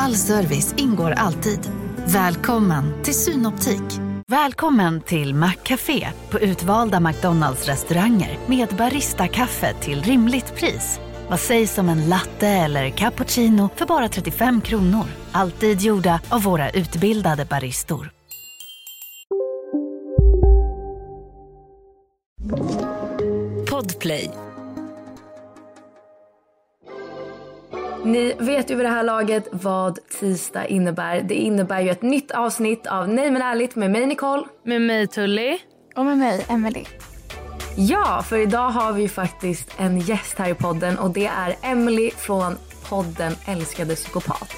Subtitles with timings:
[0.00, 1.70] All service ingår alltid.
[2.06, 3.82] Välkommen till Synoptik.
[4.26, 11.00] Välkommen till Maccafé på utvalda McDonalds restauranger med Baristakaffe till rimligt pris.
[11.28, 15.06] Vad sägs om en latte eller cappuccino för bara 35 kronor?
[15.32, 18.10] Alltid gjorda av våra utbildade baristor.
[23.70, 24.47] Podplay.
[28.08, 31.22] Ni vet ju vid det här laget vad tisdag innebär.
[31.22, 34.42] Det innebär ju ett nytt avsnitt av Nej men ärligt med mig Nicole.
[34.64, 35.58] Med mig Tully.
[35.96, 36.84] Och med mig Emily.
[37.76, 41.56] Ja, för idag har vi ju faktiskt en gäst här i podden och det är
[41.62, 42.56] Emily från
[42.88, 44.54] podden Älskade psykopat.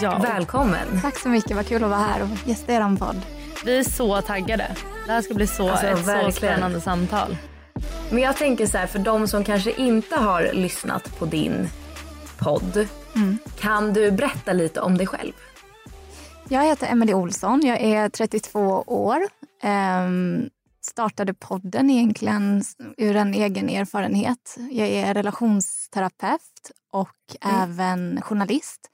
[0.00, 0.18] Ja.
[0.22, 1.00] Välkommen!
[1.02, 3.22] Tack så mycket, vad kul att vara här och gästa er podd.
[3.64, 4.76] Vi är så taggade.
[5.06, 6.32] Det här ska bli så, Alltså, ett så verkligen.
[6.32, 7.36] spännande samtal.
[8.10, 11.68] Men jag tänker så här, för de som kanske inte har lyssnat på din
[12.38, 12.88] podd.
[13.58, 15.32] Kan du berätta lite om dig själv?
[16.48, 19.28] Jag heter Emily Olsson, jag är 32 år.
[19.62, 22.62] Ehm, startade podden egentligen
[22.96, 24.56] ur en egen erfarenhet.
[24.70, 28.90] Jag är relationsterapeut och även journalist.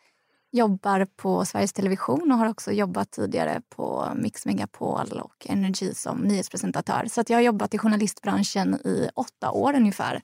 [0.53, 6.19] Jobbar på Sveriges Television och har också jobbat tidigare på Mix Megapol och Energy som
[6.19, 7.07] nyhetspresentatör.
[7.11, 10.23] Så jag har jobbat i journalistbranschen i åtta år ungefär.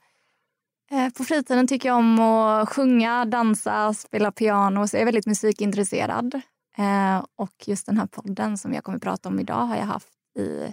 [0.91, 4.89] Eh, På fritiden tycker jag om att sjunga, dansa, spela piano.
[4.89, 6.34] Så jag är väldigt musikintresserad.
[6.78, 9.84] Eh, Och just den här podden som jag kommer att prata om idag har jag
[9.84, 10.73] haft i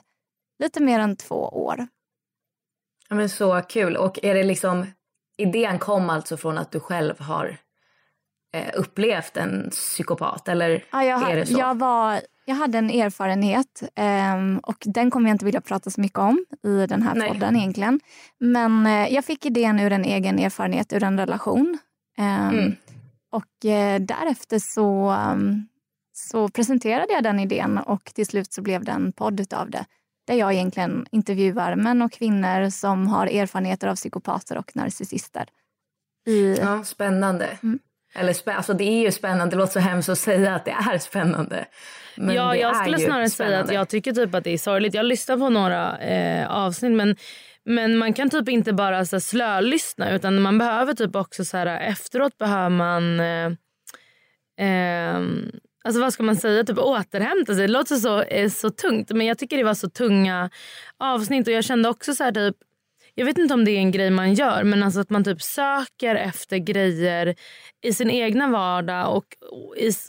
[0.60, 1.88] lite mer än två år.
[3.10, 3.98] Ja, men så kul.
[3.98, 4.86] Och är det liksom,
[5.38, 7.58] idén kom alltså från att du själv har
[8.54, 10.48] eh, upplevt en psykopat?
[10.48, 11.60] Eller Ja, jag, är det så?
[11.60, 16.02] jag, var, jag hade en erfarenhet ehm, och den kommer jag inte vilja prata så
[16.02, 17.28] mycket om i den här Nej.
[17.30, 18.00] podden egentligen.
[18.40, 21.78] Men eh, jag fick idén ur en egen erfarenhet, ur en relation.
[22.18, 22.76] Ehm, Mm.
[23.32, 25.68] Och eh, därefter så, um,
[26.14, 29.86] så presenterade jag den idén och till slut så blev det en podd utav det.
[30.28, 35.46] Där jag egentligen intervjuar män och kvinnor som har erfarenheter av psykopater och narcissister.
[36.28, 37.58] I, Ja, spännande.
[37.64, 37.80] Mm.
[38.16, 40.72] Eller spä- alltså det är ju spännande, det låter så hemskt att säga att det
[40.72, 41.66] är spännande.
[42.16, 43.74] Men ja, jag skulle snarare säga att spännande.
[43.74, 44.94] jag tycker typ att det är sorgligt.
[44.94, 47.16] Jag lyssnar på några eh, avsnitt men,
[47.66, 51.58] men man kan typ inte bara så här, slölyssna utan man behöver typ också så
[51.58, 53.46] här, efteråt behöver man eh,
[54.68, 55.22] eh,
[55.86, 56.64] Alltså vad ska man säga?
[56.64, 57.68] Typ återhämta sig.
[57.68, 60.50] Det låter så, eh, så tungt men jag tycker det var så tunga
[60.98, 62.56] avsnitt och jag kände också så här typ
[63.16, 65.42] jag vet inte om det är en grej man gör men alltså att man typ
[65.42, 67.36] söker efter grejer
[67.86, 69.26] i sin egna vardag och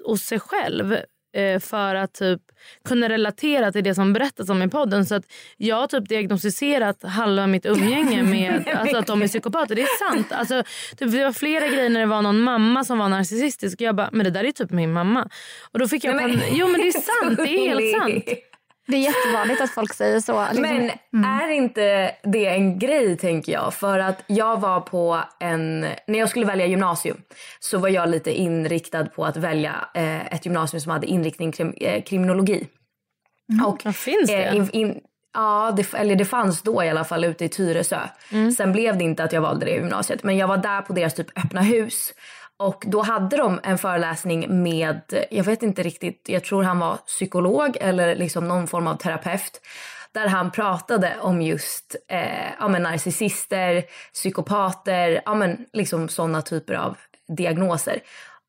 [0.06, 0.96] hos sig själv
[1.36, 2.40] eh, för att typ
[2.88, 5.06] kunna relatera till det som berättas om i podden.
[5.06, 5.24] Så att
[5.56, 9.74] jag har typ diagnostiserat halva mitt umgänge med alltså att de är psykopater.
[9.74, 10.32] Det är sant.
[10.32, 10.62] Alltså,
[10.96, 13.80] typ, det var flera grejer när det var någon mamma som var narcissistisk.
[13.80, 15.28] Och jag bara, men det där är typ min mamma.
[15.72, 16.92] Och då fick jag Nej, men- Jo men det är
[17.22, 17.36] sant.
[17.36, 18.38] Det är helt sant.
[18.86, 20.46] Det är jättevanligt att folk säger så.
[20.52, 20.62] Liksom,
[21.12, 23.74] Men är inte det en grej tänker jag?
[23.74, 27.16] För att jag var på en, när jag skulle välja gymnasium
[27.60, 31.74] så var jag lite inriktad på att välja eh, ett gymnasium som hade inriktning krim,
[31.76, 32.68] eh, kriminologi.
[33.66, 34.44] Och, Vad finns det?
[34.44, 35.00] eh, in, in,
[35.34, 38.00] ja, det, eller det fanns då i alla fall ute i Tyresö.
[38.56, 41.14] Sen blev det inte att jag valde det gymnasiet men jag var där på deras
[41.14, 42.14] typ öppna hus.
[42.56, 45.00] Och då hade de en föreläsning med,
[45.30, 49.60] jag vet inte riktigt, jag tror han var psykolog eller liksom någon form av terapeut.
[50.12, 56.74] Där han pratade om just eh, ja, men narcissister, psykopater, ja, men liksom sådana typer
[56.74, 56.96] av
[57.28, 58.00] diagnoser.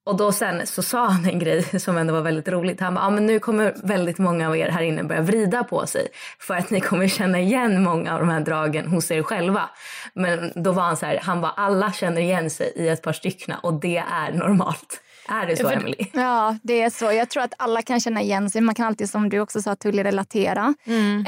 [0.05, 2.79] Och då sen så sa han en grej som ändå var väldigt roligt.
[2.81, 5.87] Han bara, ja, men nu kommer väldigt många av er här inne börja vrida på
[5.87, 6.07] sig
[6.39, 9.69] för att ni kommer känna igen många av de här dragen hos er själva.
[10.13, 13.13] Men då var han så här, han bara, alla känner igen sig i ett par
[13.13, 15.01] stycken och det är normalt.
[15.29, 16.05] Är det så, för- Emily?
[16.13, 17.11] Ja, det är så.
[17.11, 18.61] Jag tror att alla kan känna igen sig.
[18.61, 20.73] Man kan alltid, som du också sa, Tully, relatera.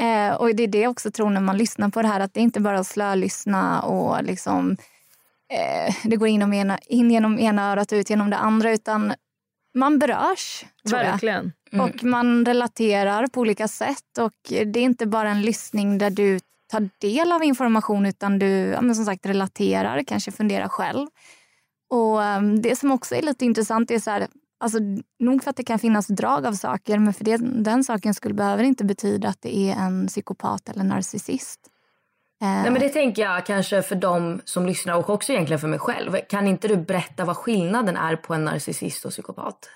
[0.00, 2.34] Eh, och det är det jag också tror när man lyssnar på det här, att
[2.34, 4.76] det inte bara är att slölyssna och liksom
[5.52, 9.14] eh, det går in, ena, in genom ena örat och ut genom det andra, utan
[9.74, 10.64] man berörs.
[10.90, 11.52] Verkligen.
[11.72, 14.18] Och man relaterar på olika sätt.
[14.20, 16.40] Och Det är inte bara en lyssning där du
[16.70, 21.06] tar del av information utan du ja, som sagt relaterar, kanske funderar själv.
[21.90, 24.28] Och um, Det som också är lite intressant är så här,
[24.60, 24.78] Alltså,
[25.18, 28.34] nog för att det kan finnas drag av saker men för det, den saken skulle
[28.34, 31.60] behöver inte betyda att det är en psykopat eller narcissist.
[32.42, 32.48] Eh.
[32.48, 35.78] Nej, men det tänker jag kanske för de som lyssnar och också egentligen för mig
[35.78, 36.16] själv.
[36.28, 39.68] Kan inte du berätta vad skillnaden är på en narcissist och psykopat?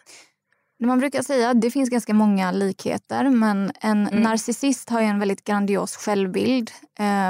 [0.84, 4.22] Man brukar säga att det finns ganska många likheter men en mm.
[4.22, 6.70] narcissist har en väldigt grandios självbild.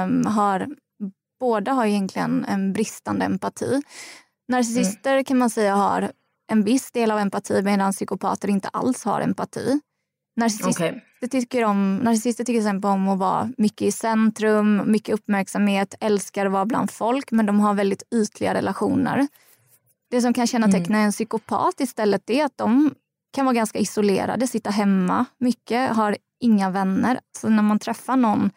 [0.05, 0.67] Um, har,
[1.39, 3.81] båda har egentligen en bristande empati.
[4.47, 5.23] Narcissister mm.
[5.23, 6.11] kan man säga har
[6.51, 9.79] en viss del av empati medan psykopater inte alls har empati.
[10.35, 11.29] Narcissister, okay.
[11.29, 16.45] tycker om, narcissister tycker till exempel om att vara mycket i centrum, mycket uppmärksamhet, älskar
[16.45, 19.27] att vara bland folk men de har väldigt ytliga relationer.
[20.09, 21.05] Det som kan känneteckna mm.
[21.05, 22.95] en psykopat istället är att de
[23.33, 27.19] kan vara ganska isolerade, sitta hemma mycket, har inga vänner.
[27.37, 28.51] Så när man träffar någon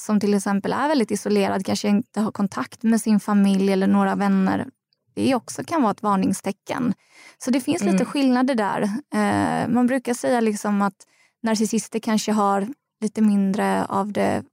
[0.00, 4.14] som till exempel är väldigt isolerad, kanske inte har kontakt med sin familj eller några
[4.14, 4.66] vänner,
[5.14, 6.94] det också kan vara ett varningstecken.
[7.38, 7.92] Så det finns mm.
[7.92, 8.82] lite skillnader där.
[9.14, 11.06] Eh, man brukar säga liksom att
[11.42, 12.68] narcissister kanske har
[13.00, 14.44] lite mindre av det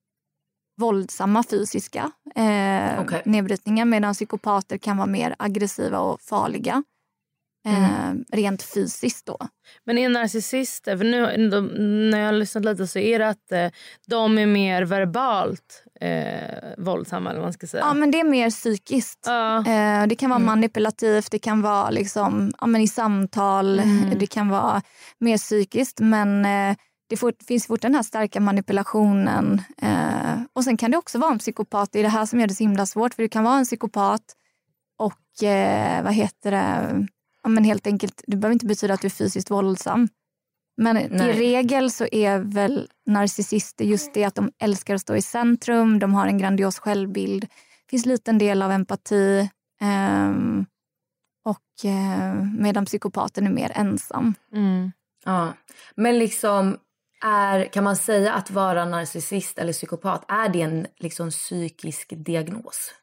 [0.77, 3.21] våldsamma fysiska eh, okay.
[3.25, 6.83] nedbrytningen medan psykopater kan vara mer aggressiva och farliga.
[7.65, 7.83] Mm.
[7.83, 9.37] Eh, rent fysiskt då.
[9.85, 11.67] Men är narcissister, för nu de,
[12.09, 13.67] när jag har lyssnat lite så är det att eh,
[14.07, 17.83] de är mer verbalt eh, våldsamma eller vad man ska säga.
[17.83, 19.19] Ja men det är mer psykiskt.
[19.25, 19.57] Ja.
[19.57, 20.45] Eh, det kan vara mm.
[20.45, 24.19] manipulativt, det kan vara liksom, ja, men i samtal, mm.
[24.19, 24.81] det kan vara
[25.19, 26.77] mer psykiskt men eh,
[27.09, 29.61] det for, finns fort den här starka manipulationen.
[29.81, 32.47] Eh, och sen kan det också vara en psykopat, det är det här som gör
[32.47, 34.21] det så himla svårt för det kan vara en psykopat
[34.97, 37.07] och eh, vad heter det
[37.43, 40.07] ja, men helt enkelt, det behöver inte betyda att du är fysiskt våldsam.
[40.77, 41.29] Men Nej.
[41.29, 45.99] i regel så är väl narcissister just det att de älskar att stå i centrum,
[45.99, 47.41] de har en grandios självbild.
[47.41, 49.49] Det finns liten del av empati.
[49.81, 50.65] Um,
[51.45, 54.33] och uh, medan psykopaten är mer ensam.
[54.53, 54.91] Mm.
[55.25, 55.53] Ja,
[55.95, 56.77] men liksom
[57.25, 62.93] är, kan man säga att vara narcissist eller psykopat, är det en liksom psykisk diagnos?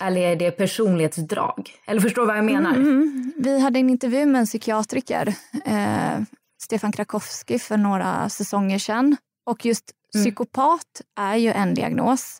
[0.00, 1.70] Eller är det personlighetsdrag?
[1.86, 2.70] Eller förstår du vad jag menar?
[2.70, 3.32] Mm, mm.
[3.36, 5.34] Vi hade en intervju med en psykiatriker,
[5.64, 6.20] eh,
[6.62, 9.16] Stefan Krakowski, för några säsonger sedan.
[9.46, 10.24] Och just mm.
[10.24, 12.38] psykopat är ju en diagnos.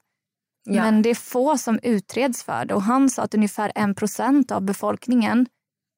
[0.64, 0.82] Ja.
[0.82, 2.74] Men det är få som utreds för det.
[2.74, 5.46] Och han sa att ungefär en procent av befolkningen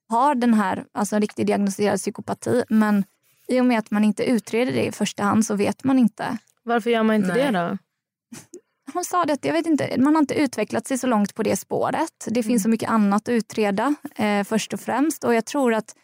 [0.08, 2.64] har den här, alltså en riktigt diagnostiserad psykopati.
[2.68, 3.04] Men
[3.48, 6.38] i och med att man inte utreder det i första hand så vet man inte.
[6.62, 7.52] Varför gör man inte Nej.
[7.52, 7.78] det då?
[8.92, 11.56] Hon sa det jag vet inte, man har inte utvecklat sig så långt på det
[11.56, 12.26] spåret.
[12.26, 12.70] Det finns så mm.
[12.70, 15.24] mycket annat att utreda eh, först och främst.
[15.24, 15.94] Och jag tror att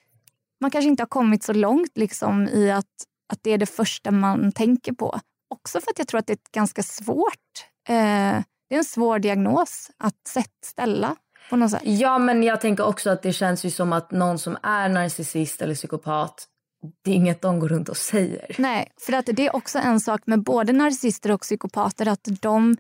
[0.61, 2.87] man kanske inte har kommit så långt liksom, i att,
[3.33, 5.21] att det är det första man tänker på.
[5.51, 8.85] Också för att jag tror att det är ett ganska svårt, eh, det är en
[8.85, 11.17] svår diagnos att ställa.
[11.51, 11.83] På något sätt.
[11.85, 15.63] Ja men jag tänker också att det känns ju som att någon som är narcissist
[15.63, 16.47] eller psykopat
[17.05, 18.57] det är inget de går runt och säger.
[18.59, 22.77] Nej, för att det är också en sak med både narcissister och psykopater att de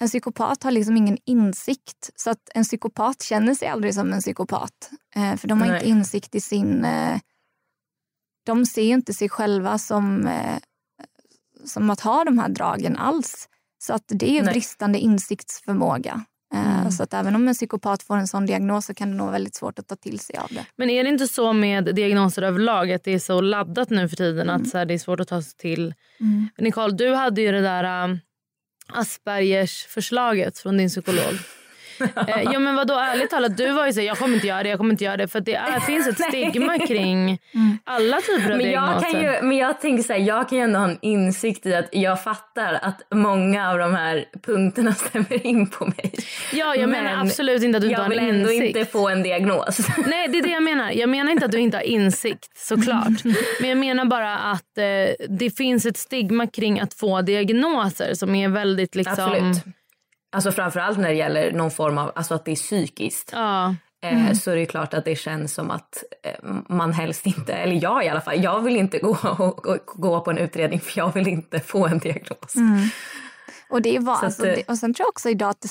[0.00, 2.10] en psykopat har liksom ingen insikt.
[2.16, 4.90] Så att en psykopat känner sig aldrig som en psykopat.
[5.14, 5.76] Eh, för de har Nej.
[5.76, 6.84] inte insikt i sin...
[6.84, 7.20] Eh,
[8.46, 10.58] de ser inte sig själva som, eh,
[11.64, 13.48] som att ha de här dragen alls.
[13.78, 14.52] Så att det är Nej.
[14.52, 16.24] bristande insiktsförmåga.
[16.54, 16.90] Mm.
[16.90, 19.32] Så att även om en psykopat får en sån diagnos så kan det nog vara
[19.32, 20.66] väldigt svårt att ta till sig av det.
[20.76, 24.16] Men är det inte så med diagnoser överlag att det är så laddat nu för
[24.16, 24.62] tiden mm.
[24.62, 25.94] att så här, det är svårt att ta sig till?
[26.20, 26.48] Mm.
[26.58, 28.18] Nicole, du hade ju det där um,
[28.92, 31.34] Aspergers förslaget från din psykolog.
[32.00, 34.68] Eh, ja men vadå ärligt talat, du var ju så jag kommer inte göra det,
[34.68, 35.28] jag kommer inte göra det.
[35.28, 37.78] För det är, finns ett stigma kring mm.
[37.84, 39.12] alla typer av men jag diagnoser.
[39.12, 41.74] Kan ju, men jag tänker så här, jag kan ju ändå ha en insikt i
[41.74, 46.12] att jag fattar att många av de här punkterna stämmer in på mig.
[46.52, 48.32] Ja jag men menar absolut inte att du inte har en insikt.
[48.32, 49.78] Jag vill ändå inte få en diagnos.
[50.06, 50.90] Nej det är det jag menar.
[50.90, 53.24] Jag menar inte att du inte har insikt såklart.
[53.60, 58.34] men jag menar bara att eh, det finns ett stigma kring att få diagnoser som
[58.34, 59.64] är väldigt liksom Absolut
[60.32, 63.30] Alltså framförallt när det gäller någon form av, alltså att det är psykiskt.
[63.32, 63.74] Ja.
[64.02, 64.34] Mm.
[64.34, 68.04] Så är det klart att det känns som att eh, man helst inte, eller jag
[68.04, 71.14] i alla fall, jag vill inte gå, och, och, gå på en utredning för jag
[71.14, 72.56] vill inte få en diagnos.
[72.56, 72.88] Mm.
[73.70, 75.70] Och, det var, alltså, det, och sen tror jag också idag att det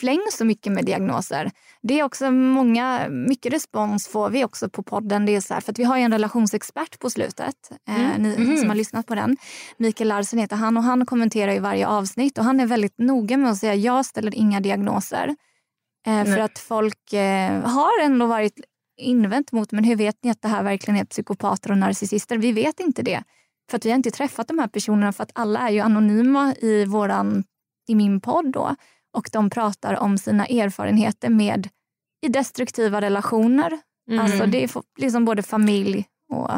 [0.00, 1.50] flängs så mycket med diagnoser.
[1.82, 5.26] Det är också många, mycket respons får vi också på podden.
[5.26, 7.54] Det är så här, för vi har en relationsexpert på slutet,
[7.88, 8.10] eh, mm.
[8.10, 8.56] eh, ni mm.
[8.56, 9.36] som har lyssnat på den.
[9.76, 13.36] Mikael Larsen heter han och han kommenterar i varje avsnitt och han är väldigt noga
[13.36, 15.36] med att säga jag ställer inga diagnoser.
[16.06, 18.60] Eh, för att folk eh, har ändå varit
[19.00, 22.38] invänt mot men hur vet ni att det här verkligen är psykopater och narcissister?
[22.38, 23.22] Vi vet inte det.
[23.72, 26.54] För att vi har inte träffat de här personerna för att alla är ju anonyma
[26.54, 27.44] i, våran,
[27.88, 28.76] i min podd då.
[29.16, 31.68] Och de pratar om sina erfarenheter med
[32.26, 34.20] i destruktiva relationer Mm.
[34.24, 36.50] Alltså det är liksom både familj och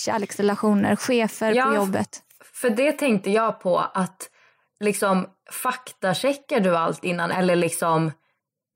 [0.00, 2.22] kärleksrelationer, chefer Ja, på jobbet.
[2.54, 4.30] För det tänkte jag på att
[4.80, 8.12] liksom faktacheckar du allt innan eller liksom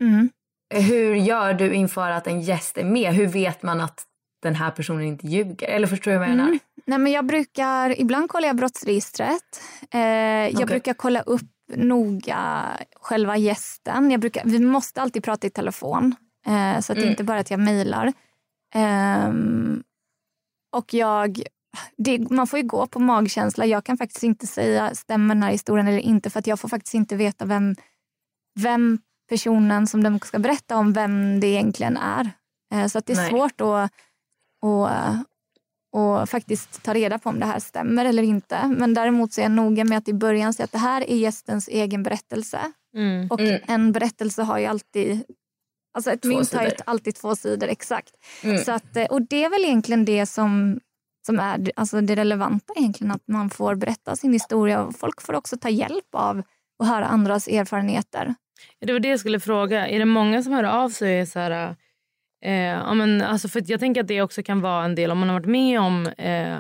[0.03, 0.31] Mm.
[0.75, 3.15] hur gör du inför att en gäst är med?
[3.15, 4.05] Hur vet man att
[4.43, 5.69] den här personen inte ljuger?
[5.69, 6.49] Eller förstår du vad jag menar?
[6.49, 6.59] Mm.
[6.87, 9.63] Nej, men jag brukar, ibland kollar jag brottsregistret.
[9.91, 10.01] Eh,
[10.49, 11.43] jag brukar kolla upp
[11.75, 12.63] noga
[12.97, 14.11] själva gästen.
[14.11, 16.15] Jag brukar, vi måste alltid prata i telefon,
[16.47, 17.11] eh, så att det Mm.
[17.11, 18.13] inte bara att jag mejlar.
[18.75, 19.83] Ehm,
[20.73, 21.43] och jag,
[21.97, 23.67] det, man får ju gå på magkänsla.
[23.67, 26.95] Jag kan faktiskt inte säga stämmer den här historien eller inte för jag får faktiskt
[26.95, 27.75] inte veta vem,
[28.61, 32.31] vem personen som de ska berätta om, vem det egentligen är.
[32.75, 33.31] Eh, så att det är Nej.
[33.31, 33.91] svårt att,
[34.67, 35.17] att,
[35.97, 38.67] och faktiskt ta reda på om det här stämmer eller inte.
[38.69, 41.17] Men däremot så är jag noga med att i början säga att det här är
[41.17, 42.61] gästens egen berättelse.
[42.97, 43.29] Mm.
[43.31, 43.61] Och Mm.
[43.67, 45.23] en berättelse har ju alltid...
[45.95, 48.11] Alltså ett Två mynt har ju alltid två sidor, exakt.
[48.45, 48.59] Mm.
[48.65, 50.81] Så att, eh, och det är väl egentligen det som,
[51.27, 53.11] som är det- alltså det relevanta egentligen.
[53.11, 56.43] Att man får berätta sin historia och folk får också ta hjälp av
[56.83, 58.35] att höra andras erfarenheter.
[58.81, 59.89] Det var det jag skulle fråga.
[59.89, 61.77] Är det många som hör av sig och är så här...
[62.45, 65.19] Eh, ja, men, alltså för jag tänker att det också kan vara en del om
[65.19, 66.59] man har varit med om, eh,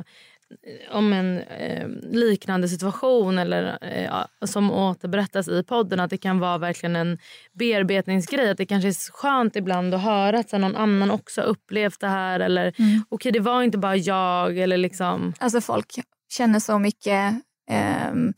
[0.90, 6.00] om en eh, liknande situation eller eh, som återberättas i podden.
[6.00, 7.18] Att det kan vara verkligen en
[7.52, 8.50] bearbetningsgrej.
[8.50, 12.08] Att det kanske är skönt ibland att höra att så någon annan också upplevt det
[12.08, 12.40] här.
[12.40, 12.72] Eller
[13.08, 14.58] okej, det var inte bara jag.
[14.58, 15.32] Eller liksom...
[15.38, 15.94] Alltså folk
[16.32, 17.34] känner så mycket...
[17.70, 18.32] ehm,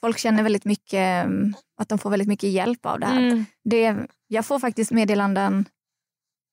[0.00, 3.18] folk känner väldigt mycket ehm, att de får väldigt mycket hjälp av det här.
[3.18, 3.44] Mm.
[3.64, 3.96] Det,
[4.28, 5.64] jag får faktiskt meddelanden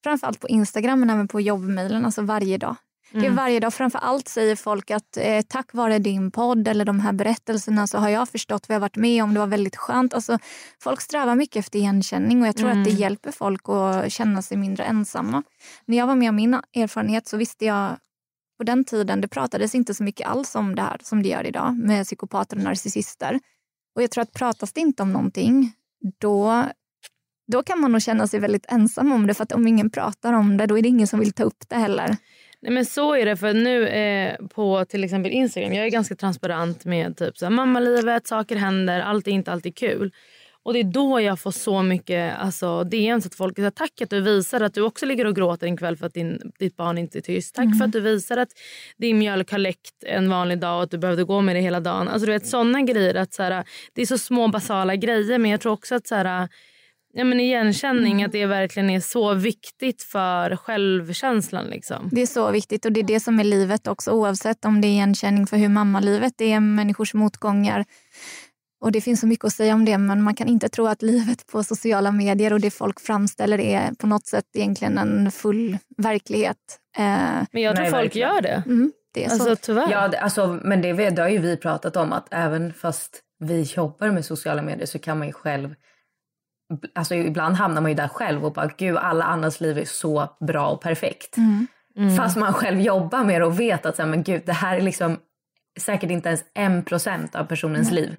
[0.03, 2.75] framförallt på Instagram men även på jobbmailen, alltså varje dag.
[3.11, 3.35] Det är Mm.
[3.35, 3.73] varje dag.
[3.73, 7.97] Framför allt säger folk att eh, tack vare din podd eller de här berättelserna så
[7.97, 9.33] har jag förstått vad jag varit med om.
[9.33, 10.13] Det var väldigt skönt.
[10.13, 10.39] Alltså,
[10.79, 13.01] folk strävar mycket efter igenkänning och jag tror att det Mm.
[13.01, 15.43] hjälper folk att känna sig mindre ensamma.
[15.85, 17.95] När jag var med om min erfarenhet så visste jag
[18.57, 21.47] på den tiden, det pratades inte så mycket alls om det här som det gör
[21.47, 23.39] idag med psykopater och narcissister.
[23.95, 25.73] Och jag tror att pratas det inte om någonting,
[26.19, 26.63] då,
[27.47, 29.33] då kan man nog känna sig väldigt ensam om det.
[29.33, 31.63] För att om ingen pratar om det, då är det ingen som vill ta upp
[31.69, 32.17] det heller.
[32.61, 33.37] Nej, men så är det.
[33.37, 37.49] för nu eh, På till exempel Instagram, jag är ganska transparent med typ så här,
[37.51, 40.11] mammalivet, saker händer, allt är inte alltid kul.
[40.63, 44.09] Och Det är då jag får så mycket alltså, DMs att folk säger tack att
[44.09, 46.97] du visar att du också ligger och gråter en kväll för att din, ditt barn
[46.97, 47.55] inte är tyst.
[47.55, 48.49] Tack för att du visar att
[48.97, 51.79] din mjölk har läckt en vanlig dag och att du behövde gå med det hela
[51.79, 52.07] dagen.
[52.07, 53.15] Alltså, du vet, såna grejer.
[53.15, 56.15] Att, så här, det är så små basala grejer men jag tror också att så
[56.15, 56.49] här,
[57.13, 61.65] ja, men igenkänning att det verkligen är så viktigt för självkänslan.
[61.65, 62.09] Liksom.
[62.11, 64.87] Det är så viktigt och det är det som är livet också oavsett om det
[64.87, 67.85] är igenkänning för hur mammalivet är, människors motgångar.
[68.83, 71.01] Och det finns så mycket att säga om det men man kan inte tro att
[71.01, 75.77] livet på sociala medier och det folk framställer är på något sätt egentligen en full
[75.97, 76.57] verklighet.
[76.97, 77.03] Eh,
[77.51, 78.29] Men jag tror Nej, folk verkligen.
[78.29, 78.63] gör det.
[78.65, 79.33] mm, det är så.
[79.33, 79.91] Alltså tyvärr.
[79.91, 83.61] Ja, det- alltså, men det, det har ju vi pratat om att även fast vi
[83.61, 85.75] jobbar med sociala medier så kan man ju själv
[86.95, 90.29] Alltså ibland hamnar man ju där själv och bara gud alla andras liv är så
[90.39, 91.37] bra och perfekt.
[91.37, 91.67] Mm.
[92.17, 94.77] Fast man själv jobbar med det och vet att så här, men gud, det här
[94.77, 95.17] är liksom
[95.79, 98.15] säkert inte ens en procent av personens liv.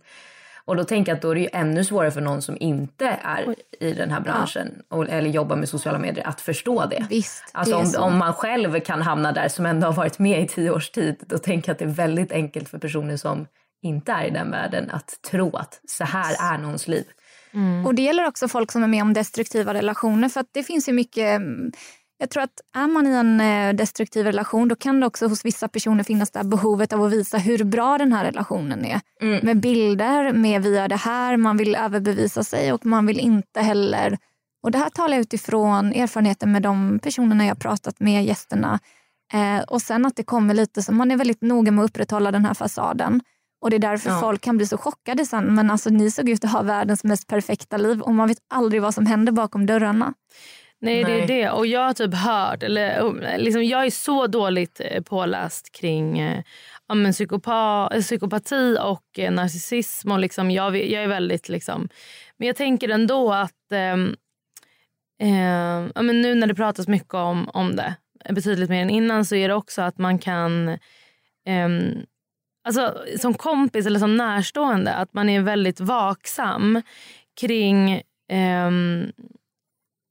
[0.64, 3.18] Och då tänker jag att då är det ju ännu svårare för någon som inte
[3.23, 7.06] är i den här branschen och, eller jobbar med sociala medier att förstå det.
[7.11, 10.42] Visst, Alltså det om, om man själv kan hamna där som ändå har varit med
[10.42, 13.47] i tio års tid, då tänker jag att det är väldigt enkelt för personer som
[13.83, 17.05] inte är i den världen att tro att så här är någons liv.
[17.87, 20.29] Och det gäller också folk som är med om destruktiva relationer.
[20.29, 21.37] För att det finns ju mycket...
[21.37, 21.73] mm,
[22.19, 25.45] Jag tror att är man i en eh, destruktiv relation då kan det också hos
[25.45, 29.01] vissa personer finnas det här behovet av att visa hur bra den här relationen är.
[29.45, 33.61] Med bilder, med vi gör det här, man vill överbevisa sig och man vill inte
[33.61, 34.19] heller...
[34.62, 38.79] Och det här talar jag utifrån erfarenheten med de personerna jag pratat med, gästerna.
[39.33, 42.31] Eh, och sen att det kommer lite så man är väldigt noga med att upprätthålla
[42.33, 43.21] den här fasaden.
[43.62, 44.21] Och det är därför Ja.
[44.21, 45.54] folk kan bli så chockade sen.
[45.54, 48.83] Men alltså ni såg ut att ha världens mest perfekta liv och man vet aldrig
[48.83, 50.14] vad som händer bakom dörrarna.
[50.81, 51.23] Nej, det Nej.
[51.23, 51.50] är det.
[51.50, 56.19] Och jag har typ hört, eller oh, liksom, jag är så dåligt eh, påläst kring
[56.19, 56.42] eh,
[56.88, 60.12] ja, men psykopa, eh, psykopati och eh, narcissism.
[60.12, 61.88] Och liksom, jag, jag är väldigt liksom,
[62.37, 64.16] men jag tänker ändå att ehm,
[65.23, 67.95] eh, ja, men nu när det pratas mycket om, om det,
[68.31, 70.78] betydligt mer än innan, så är det också att man kan
[71.47, 71.95] ehm,
[72.64, 76.83] alltså, som kompis eller som närstående att man är väldigt vaksam
[77.40, 78.02] kring
[78.33, 79.12] ehm,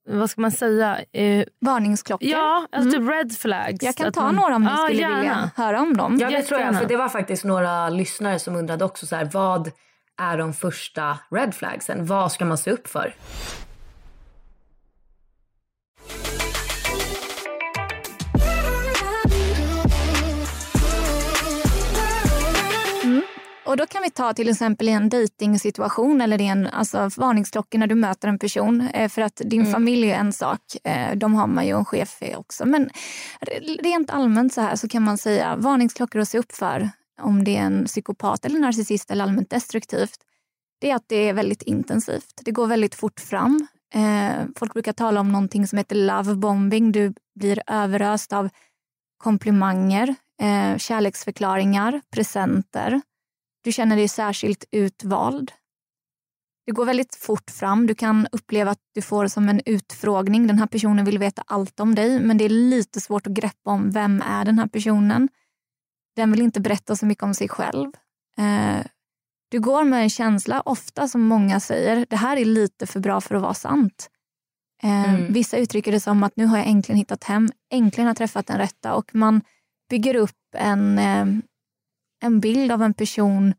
[0.10, 1.00] vad ska man säga?
[1.14, 2.28] Eh, Varningsklockor.
[2.30, 3.84] ja, alltså typ red flags.
[3.84, 5.18] Jag kan ta man- några om ni Ja, skulle gärna.
[5.18, 6.18] vilja höra om dem.
[6.22, 6.80] Ja, det tror jag.
[6.80, 9.72] För det var faktiskt några lyssnare som undrade också så här, vad
[10.22, 12.06] är de första red flagsen?
[12.06, 13.14] Vad ska man se upp för?
[23.72, 27.78] Och då kan vi ta till exempel i en dejtingsituation eller i en alltså, varningsklocka
[27.78, 28.82] när du möter en person.
[28.82, 29.74] Eh, för att din Mm.
[29.74, 32.66] familj är en sak, eh, de har man ju en chef för också.
[32.66, 32.90] Men
[33.42, 36.90] re- rent allmänt så här så kan man säga varningsklockor att se upp för
[37.22, 40.18] om det är en psykopat eller narcissist eller allmänt destruktivt.
[40.82, 42.42] Det är att det är väldigt intensivt.
[42.46, 43.68] Det går väldigt fort fram.
[43.94, 46.92] Eh, folk brukar tala om någonting som heter love bombing.
[46.92, 48.50] Du blir överöst av
[49.24, 50.16] komplimanger,
[50.78, 53.02] kärleksförklaringar, presenter.
[53.64, 55.52] Du känner dig särskilt utvald.
[56.66, 57.88] Det går väldigt fort fram.
[57.88, 60.48] Du kan uppleva att du får som en utfrågning.
[60.48, 63.72] Den här personen vill veta allt om dig men det är lite svårt att greppa
[63.72, 65.30] om vem är den här personen.
[66.16, 67.92] Den vill inte berätta så mycket om sig själv.
[68.38, 68.86] Eh,
[69.50, 73.22] du går med en känsla, ofta som många säger, det här är lite för bra
[73.22, 74.10] för att vara sant.
[74.84, 75.34] Eh, Mm.
[75.34, 78.58] Vissa uttrycker det som att nu har jag äntligen hittat hem, äntligen har träffat den
[78.58, 79.42] rätta och man
[79.90, 81.26] bygger upp en, eh,
[82.22, 83.54] en bild av en person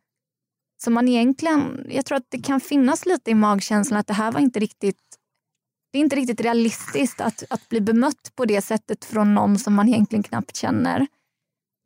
[0.82, 4.32] som man egentligen, jag tror att det kan finnas lite i magkänslan att det här
[4.32, 5.18] var inte riktigt
[5.92, 9.74] det är inte riktigt realistiskt att, att bli bemött på det sättet från någon som
[9.74, 11.06] man egentligen knappt känner.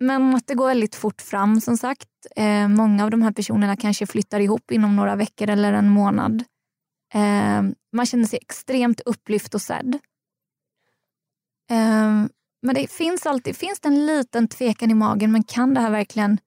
[0.00, 2.09] Men att det går väldigt fort fram som sagt.
[2.37, 6.45] Eh, många av de här personerna kanske flyttar ihop inom några veckor eller en månad.
[7.14, 9.95] Eh, man känner sig extremt upplyft och sedd.
[11.71, 12.26] Eh,
[12.62, 15.90] men det finns alltid finns det en liten tvekan i magen, men kan det här
[15.90, 16.38] verkligen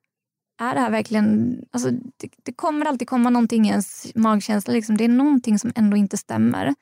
[0.60, 4.74] är det här verkligen, alltså det, det kommer alltid komma någonting i ens magkänsla.
[4.74, 4.98] Liksom.
[4.98, 6.75] Det är någonting som ändå inte stämmer.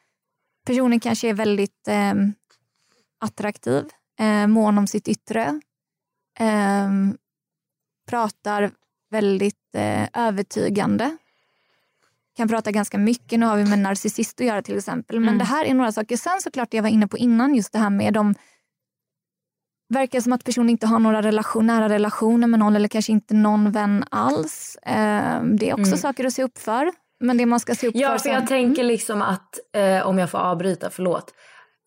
[0.66, 2.14] Personen kanske är väldigt eh,
[3.20, 3.86] attraktiv,
[4.20, 5.62] eh, mån om sitt yttre.
[6.40, 6.90] Eh,
[8.10, 8.72] pratar
[9.10, 11.18] väldigt eh, övertygande.
[12.38, 13.40] Kan prata ganska mycket.
[13.40, 15.20] Nu har vi med narcissist att göra till exempel.
[15.20, 15.38] Men Mm.
[15.38, 16.18] det här är några saker.
[16.18, 18.36] Sen såklart det jag var inne på innan, just det här med de
[19.90, 23.34] verkar som att personen inte har några relation, nära relationer med någon eller kanske inte
[23.34, 24.76] någon vän alls.
[24.86, 25.98] Eh, det är också Mm.
[25.98, 26.92] saker att se upp för.
[27.20, 30.08] Men det man ska se upp Ja, för för jag sen- tänker liksom att, eh,
[30.08, 31.34] om jag får avbryta, förlåt.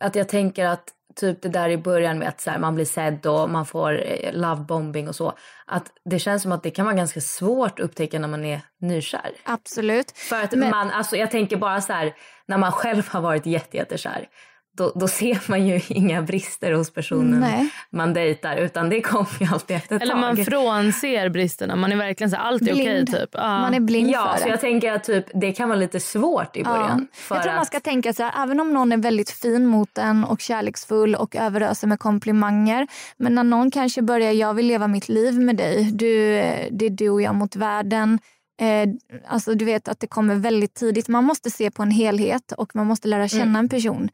[0.04, 0.84] Att jag tänker att
[1.16, 3.92] typ det där i början med att så här, man blir sedd och man får
[4.06, 5.32] eh, lovebombing och så.
[5.66, 8.60] Att det känns som att det kan vara ganska svårt att upptäcka när man är
[8.80, 9.30] nykär.
[9.44, 10.10] Absolut.
[10.10, 12.12] För att Men- man, alltså jag tänker bara så här,
[12.46, 14.28] när man själv har varit jätte, jättekär.
[14.76, 17.70] Då, då ser man ju inga brister hos personen Nej.
[17.92, 20.20] man dejtar utan det kommer ju alltid efter ett Eller tag.
[20.20, 21.76] man frånser bristerna.
[21.76, 23.06] Man är verkligen så här, allt är okej Blind.
[23.12, 23.28] typ.
[23.32, 23.58] Ja.
[23.60, 24.50] Man är blind Ja, för så det.
[24.50, 27.06] jag tänker att typ, det kan vara lite svårt i början.
[27.12, 29.66] För Jag tror man att- ska tänka så här, även om någon är väldigt fin
[29.66, 32.86] mot en och kärleksfull och överöser med komplimanger.
[33.16, 35.84] Men när någon kanske börjar, jag vill leva mitt liv med dig.
[35.92, 38.18] Du, eh, det är du och jag mot världen.
[38.60, 38.88] Eh,
[39.28, 41.08] alltså du vet att det kommer väldigt tidigt.
[41.08, 44.08] Man måste se på en helhet och man måste lära känna en person.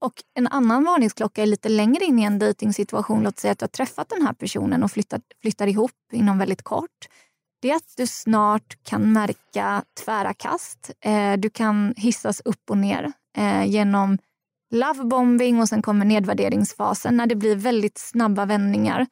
[0.00, 3.22] Och en annan varningsklocka är lite längre in i en dejtingsituation.
[3.22, 6.62] Låt säga att du har träffat den här personen och flyttat, flyttar ihop inom väldigt
[6.62, 7.06] kort.
[7.62, 10.90] Det är att du snart kan märka tvära kast.
[11.00, 14.18] Eh, du kan hissas upp och ner eh, genom
[14.74, 19.06] lovebombing och sen kommer nedvärderingsfasen när det blir väldigt snabba vändningar.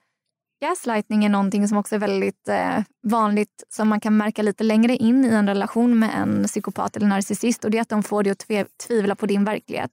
[0.62, 4.97] Gaslightning är någonting som också är väldigt eh, vanligt som man kan märka lite längre
[4.97, 8.23] in i en relation med en psykopat eller narcissist och det är att de får
[8.23, 9.90] dig att tve- tvivla på din verklighet.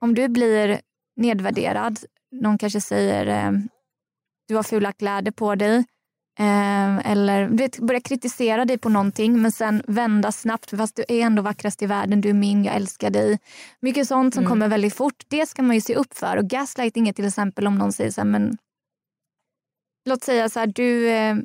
[0.00, 0.80] Om du blir
[1.16, 1.98] nedvärderad,
[2.32, 3.52] någon kanske säger eh,
[4.48, 5.76] du har fula kläder på dig
[6.38, 11.04] eh, eller du vet, börja kritisera dig på någonting men sen vända snabbt fast du
[11.08, 13.38] är ändå vackrast i världen, du är min, jag älskar dig.
[13.80, 16.36] Mycket sånt som kommer väldigt fort, det ska man ju se upp för.
[16.36, 18.58] Och gaslighting är till exempel om någon säger så här, men
[20.08, 21.36] låt säga så här, du, eh,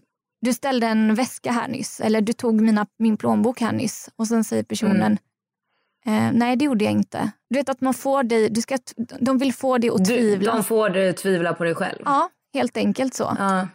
[0.41, 4.27] du ställde en väska här nyss eller du tog mina, min plånbok här nyss och
[4.27, 5.17] sen säger personen
[6.05, 7.31] eh, nej det gjorde jag inte.
[7.49, 8.77] Du vet att man får dig, du ska,
[9.19, 10.53] de vill få dig att du, tvivla.
[10.53, 12.01] de får dig att tvivla på dig själv.
[12.05, 13.35] Ja, helt enkelt så.
[13.39, 13.67] Ja.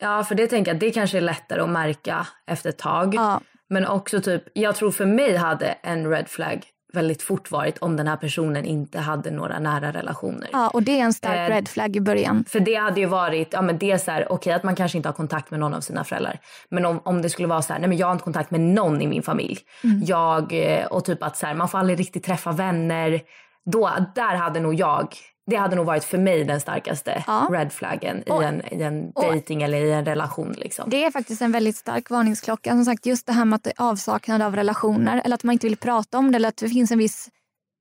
[0.00, 3.14] ja, för det tänker jag det kanske är lättare att märka efter ett tag.
[3.14, 3.40] Ja.
[3.68, 7.96] Men också typ, jag tror för mig hade en red flag väldigt fort varit om
[7.96, 10.48] den här personen inte hade några nära relationer.
[10.52, 12.44] Ja, och det är en stark Eh, red flag i början.
[12.48, 14.98] För det hade ju varit, ja men det är så här, okej att man kanske
[14.98, 16.38] inte har kontakt med någon av sina föräldrar.
[16.68, 18.60] Men om, om det skulle vara så här, nej men jag har inte kontakt med
[18.60, 19.58] någon i min familj.
[20.04, 23.20] Jag, eh, och typ att så här, man får aldrig riktigt träffa vänner.
[23.64, 25.08] Då, där hade nog jag,
[25.50, 27.48] det hade nog varit för mig den starkaste Ja.
[27.52, 30.90] red flaggen Och- i en, i en dating eller i en relation liksom.
[30.90, 32.70] Det är faktiskt en väldigt stark varningsklocka.
[32.70, 35.52] Som sagt, just det här med att det är avsaknad av relationer eller att man
[35.52, 37.28] inte vill prata om det eller att det finns en viss,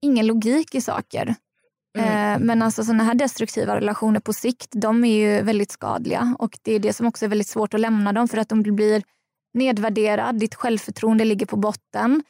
[0.01, 1.35] ingen logik i saker.
[1.97, 6.57] Eh, men alltså sådana här destruktiva relationer på sikt, de är ju väldigt skadliga och
[6.61, 9.03] det är det som också är väldigt svårt att lämna dem för att de blir
[9.53, 12.23] nedvärderad, ditt självförtroende ligger på botten.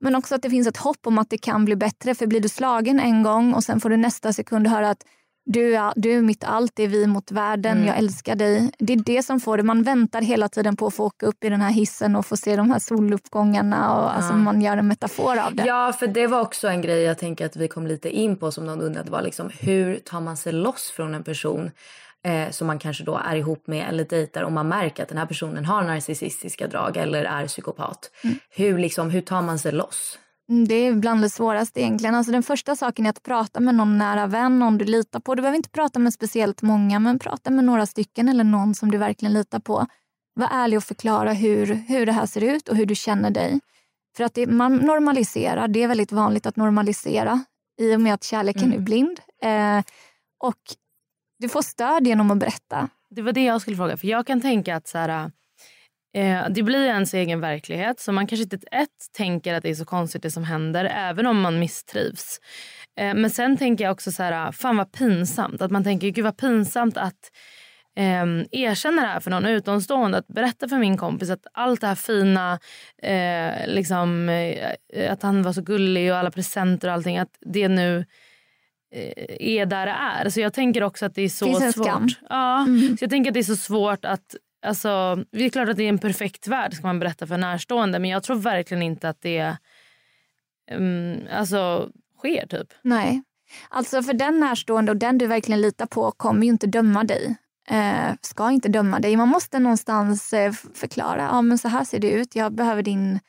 [0.00, 2.40] Men också att det finns ett hopp om att det kan bli bättre för blir
[2.40, 5.04] du slagen en gång och sen får du nästa sekund höra att
[5.44, 7.86] du är, du är mitt allt, det är vi mot världen, Mm.
[7.86, 8.70] jag älskar dig.
[8.78, 9.62] Det är det som får det.
[9.62, 12.36] Man väntar hela tiden på att få åka upp i den här hissen och få
[12.36, 13.94] se de här soluppgångarna.
[13.96, 15.64] Och, alltså, man gör en metafor av det.
[15.66, 18.52] Ja, för det var också en grej jag tänker att vi kom lite in på
[18.52, 21.70] som någon undrade var liksom hur tar man sig loss från en person
[22.26, 25.18] eh, som man kanske då är ihop med eller dejtar och man märker att den
[25.18, 28.10] här personen har narcissistiska drag eller är psykopat.
[28.50, 30.18] Hur, liksom, hur tar man sig loss?
[30.50, 32.14] Mm, Det är bland det svåraste egentligen.
[32.14, 35.34] Alltså den första saken är att prata med någon nära vän, någon du litar på.
[35.34, 38.90] Du behöver inte prata med speciellt många, men prata med några stycken eller någon som
[38.90, 39.86] du verkligen litar på.
[40.34, 43.60] Var ärlig och förklara hur, hur det här ser ut och hur du känner dig.
[44.16, 47.44] För att det, man normaliserar, det är väldigt vanligt att normalisera
[47.80, 49.20] i och med att kärleken är blind.
[49.42, 49.78] Eh,
[50.40, 50.56] och
[51.40, 52.88] du får stöd genom att berätta.
[53.10, 53.96] Det var det jag skulle fråga.
[53.96, 55.30] För Jag kan tänka att så här,
[56.16, 58.00] eh, det blir ens egen verklighet.
[58.00, 60.84] Så man kanske inte ett tänker att det är så konstigt det som händer.
[60.84, 62.40] Även om man misstrivs.
[63.00, 65.62] Eh, men sen tänker jag också så här, fan vad pinsamt.
[65.62, 67.30] Att man tänker gud vad pinsamt att
[67.96, 70.18] eh, erkänna det här för någon utomstående.
[70.18, 72.58] Att berätta för min kompis att allt det här fina,
[73.02, 77.18] eh, liksom, eh, att han var så gullig och alla presenter och allting.
[77.18, 78.04] Att det nu
[78.90, 80.30] är där det är.
[80.30, 81.86] Så jag tänker också att det är så en svårt.
[81.86, 82.08] skam.
[82.28, 82.66] Ja,
[82.98, 85.82] så jag tänker att det är så svårt att Alltså, det är klart att det
[85.82, 89.22] är en perfekt värld ska man berätta för närstående men jag tror verkligen inte att
[89.22, 89.56] det
[90.72, 92.68] um, alltså, sker typ.
[92.82, 93.22] Nej.
[93.68, 97.36] Alltså för den närstående och den du verkligen litar på kommer ju inte döma dig.
[97.68, 99.16] Eh, ska inte döma dig.
[99.16, 103.20] Man måste någonstans eh, förklara, ja men så här ser det ut, jag behöver din,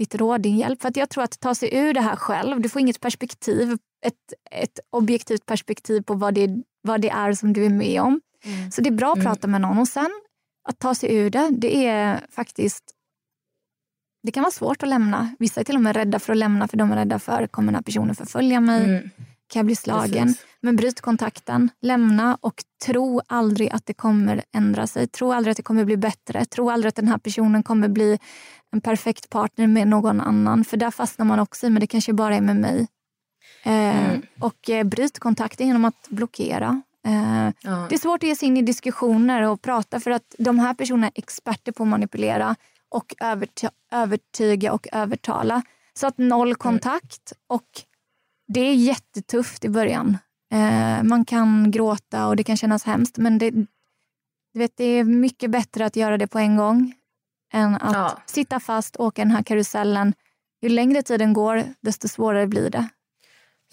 [0.00, 0.82] ditt råd, din hjälp.
[0.82, 3.76] För att jag tror att ta sig ur det här själv, du får inget perspektiv,
[4.06, 4.14] ett,
[4.50, 6.48] ett objektivt perspektiv på vad det,
[6.82, 8.20] vad det är som du är med om.
[8.72, 10.10] Så det är bra att prata med någon och sen
[10.68, 12.84] att ta sig ur det, det är faktiskt
[14.22, 15.34] det kan vara svårt att lämna.
[15.38, 17.66] Vissa är till och med rädda för att lämna för de är rädda för kommer
[17.66, 19.10] den här personen förfölja mig?
[19.52, 20.26] Kan jag bli slagen?
[20.26, 20.46] Precis.
[20.60, 22.54] Men bryt kontakten, lämna och
[22.86, 25.06] tro aldrig att det kommer ändra sig.
[25.06, 26.44] Tro aldrig att det kommer bli bättre.
[26.44, 28.18] Tro aldrig att den här personen kommer bli
[28.72, 30.64] en perfekt partner med någon annan.
[30.64, 32.86] För där fastnar man också i, men det kanske bara är med mig.
[33.62, 36.82] Eh, Och eh, bryt kontakten genom att blockera.
[37.06, 37.86] Eh, Ja.
[37.88, 40.74] Det är svårt att ge sig in i diskussioner och prata för att de här
[40.74, 42.56] personerna är experter på att manipulera
[42.88, 45.62] och överty- övertyga och övertala.
[45.94, 47.68] Så att noll kontakt och
[48.54, 50.18] det är jättetufft i början.
[50.52, 55.04] Eh, man kan gråta och det kan kännas hemskt men det, du vet, det är
[55.04, 56.94] mycket bättre att göra det på en gång
[57.52, 58.18] än att Ja.
[58.26, 60.14] sitta fast och åka den här karusellen.
[60.62, 62.88] Ju längre tiden går desto svårare blir det.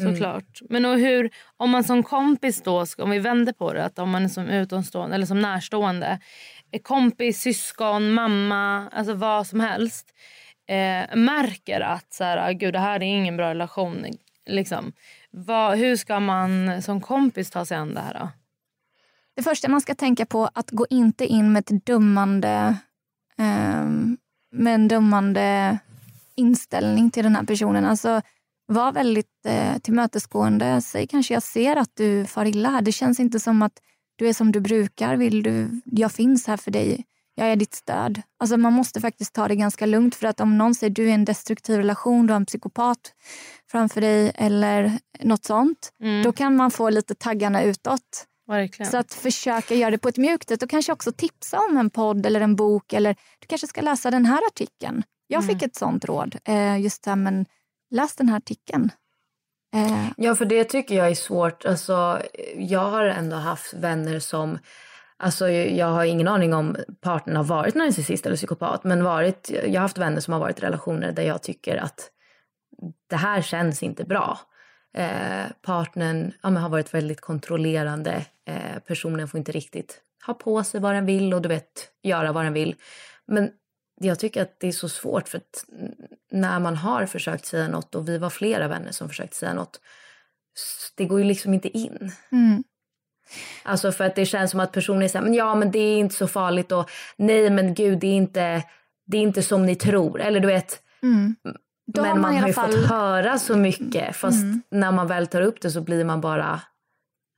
[0.01, 0.61] Såklart.
[0.69, 3.99] Men och hur, om man som kompis då, ska- om vi vänder på det, att
[3.99, 6.19] om man är som utomstående eller som närstående,
[6.71, 10.13] är kompis, syskon, mamma, alltså vad som helst,
[10.69, 14.05] eh, märker att så här, "Ah, gud det här är ingen bra relation.
[14.47, 14.93] Liksom.
[15.31, 18.29] Vad, hur ska man som kompis ta sig an det här då?
[19.35, 22.77] Det första man ska tänka på att gå inte in med ett dömande,
[23.37, 23.85] eh,
[24.51, 25.77] med en dömande
[26.35, 27.85] inställning till den här personen.
[27.85, 28.21] Alltså,
[28.65, 30.81] var väldigt eh, tillmötesgående.
[30.81, 32.81] Säg kanske jag ser att du far illa här.
[32.81, 33.73] Det känns inte som att
[34.15, 35.15] du är som du brukar.
[35.15, 37.05] Vill du, jag finns här för dig.
[37.39, 38.21] Jag är ditt stöd.
[38.39, 41.13] Alltså man måste faktiskt ta det ganska lugnt för att om någon säger du är
[41.13, 43.13] en destruktiv relation, du har en psykopat
[43.71, 45.91] framför dig eller något sånt.
[46.23, 48.25] Då kan man få lite taggarna utåt.
[48.47, 48.91] Verkligen.
[48.91, 51.89] Så att försöka göra det på ett mjukt sätt och kanske också tipsa om en
[51.89, 55.03] podd eller en bok eller du kanske ska läsa den här artikeln.
[55.27, 56.35] Jag fick ett sånt råd.
[56.45, 57.45] Eh, just det här, men
[57.91, 58.91] läs den här artikeln.
[59.75, 61.65] Eh, Ja, för det tycker jag är svårt.
[61.65, 62.21] Alltså,
[62.55, 64.59] jag har ändå haft vänner som...
[65.19, 68.83] Alltså, jag har ingen aning om partnern har varit narcissist eller psykopat.
[68.83, 72.11] Men varit, jag har haft vänner som har varit i relationer där jag tycker att
[73.09, 74.39] det här känns inte bra.
[74.93, 78.25] Eh, partnern ja, men har varit väldigt kontrollerande.
[78.45, 82.31] Eh, personen får inte riktigt ha på sig vad den vill och du vet, göra
[82.31, 82.75] vad den vill.
[83.25, 83.51] Men
[83.99, 85.65] jag tycker att det är så svårt för att
[86.31, 89.81] när man har försökt säga något och vi var flera vänner som försökte säga något.
[90.95, 92.11] Det går ju liksom inte in.
[92.31, 92.63] mm.
[93.63, 96.15] Alltså för att det känns som att personen här, men ja men det är inte
[96.15, 98.63] så farligt och nej men gud det är inte,
[99.07, 100.21] det är inte som ni tror.
[100.21, 101.35] Eller du vet, Mm.
[101.97, 102.81] Men man i har ju fall- Mm.
[102.81, 104.37] fått höra så mycket fast
[104.71, 106.61] när man väl tar upp det så blir man bara,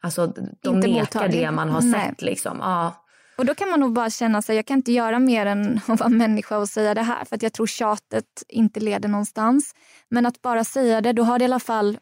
[0.04, 1.41] alltså de Inte nekar mottaglig.
[1.41, 2.10] det man har Nej.
[2.10, 2.58] sett liksom.
[2.62, 3.06] Ja.
[3.38, 5.99] Och då kan man nog bara känna sig, jag kan inte göra mer än att
[5.99, 9.73] vara människa och säga det här för att jag tror tjatet inte leder någonstans.
[10.10, 11.97] Men att bara säga det, då har det i alla fall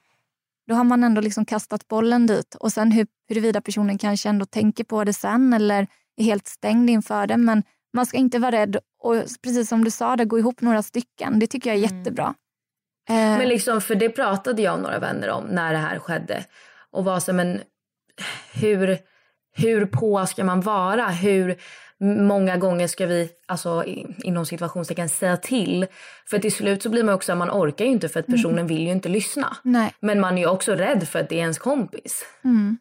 [0.67, 2.56] då har man ändå liksom kastat bollen dit.
[2.56, 6.89] Och sen hur, huruvida personen kanske ändå tänker på det sen eller är helt stängd
[6.89, 7.38] inför det.
[7.38, 10.84] Men man ska inte vara rädd och precis som du sa, det, gå ihop några
[10.84, 11.39] stycken.
[11.39, 12.34] Det tycker jag är jättebra.
[13.10, 16.45] Eh, Men liksom, för det pratade jag och några vänner om när det här skedde.
[16.91, 17.62] Och var så, men
[18.53, 18.97] hur,
[19.56, 21.08] hur på ska man vara?
[21.08, 21.56] Hur
[22.01, 23.83] många gånger ska vi, alltså
[24.23, 25.88] inom situationstecken, säga till?
[26.29, 28.67] För till slut så blir man också, man orkar ju inte för att personen mm.
[28.67, 29.57] vill ju inte lyssna.
[29.63, 29.93] Nej.
[29.99, 32.25] Men man är ju också rädd för att det är ens kompis.
[32.43, 32.77] Mm.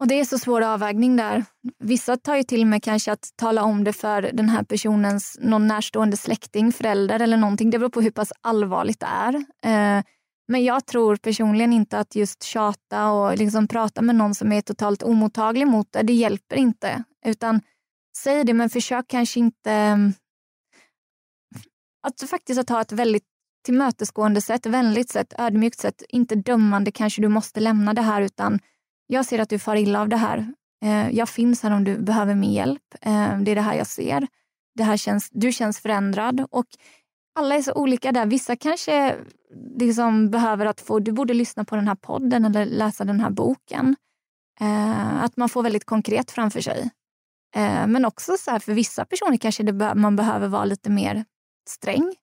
[0.00, 1.44] Och det är så svår avvägning där.
[1.78, 5.66] Vissa tar ju till med kanske att tala om det för den här personens någon
[5.66, 7.70] närstående släkting, förälder eller någonting.
[7.70, 9.34] Det beror på hur pass allvarligt det är.
[9.36, 10.04] Eh,
[10.48, 14.60] men jag tror personligen inte att just tjata och liksom prata med någon som är
[14.60, 17.04] totalt omottaglig mot det, det hjälper inte.
[17.26, 17.60] Utan
[18.16, 19.70] säg det, men försök kanske inte...
[19.70, 20.12] Mm,
[22.06, 23.24] att faktiskt att ha ett väldigt
[23.64, 28.58] tillmötesgående sätt, vänligt sätt, ödmjukt sätt, inte dömande kanske du måste lämna det här utan
[29.06, 30.52] jag ser att du far illa av det här.
[30.84, 32.82] Eh, jag finns här om du behöver min hjälp.
[33.00, 34.26] Eh, det är det här jag ser.
[34.74, 36.66] Det här känns, du känns förändrad och
[37.34, 38.26] alla är så olika där.
[38.26, 39.16] Vissa kanske
[39.78, 43.30] liksom behöver att få, du borde lyssna på den här podden eller läsa den här
[43.30, 43.96] boken.
[44.60, 46.90] Eh, att man får väldigt konkret framför sig.
[47.54, 51.24] Eh, men också så här, för vissa personer kanske det, man behöver vara lite mer
[51.68, 52.14] sträng.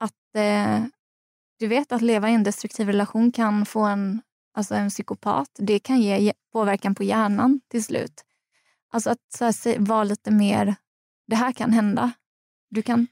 [0.00, 0.84] Att eh,
[1.58, 4.22] du vet att leva i en destruktiv relation kan få en,
[4.54, 8.24] alltså en psykopat, det kan ge påverkan på hjärnan till slut.
[8.92, 10.74] Alltså att så här, vara lite mer,
[11.26, 12.12] det här kan hända.
[12.70, 13.06] Du kan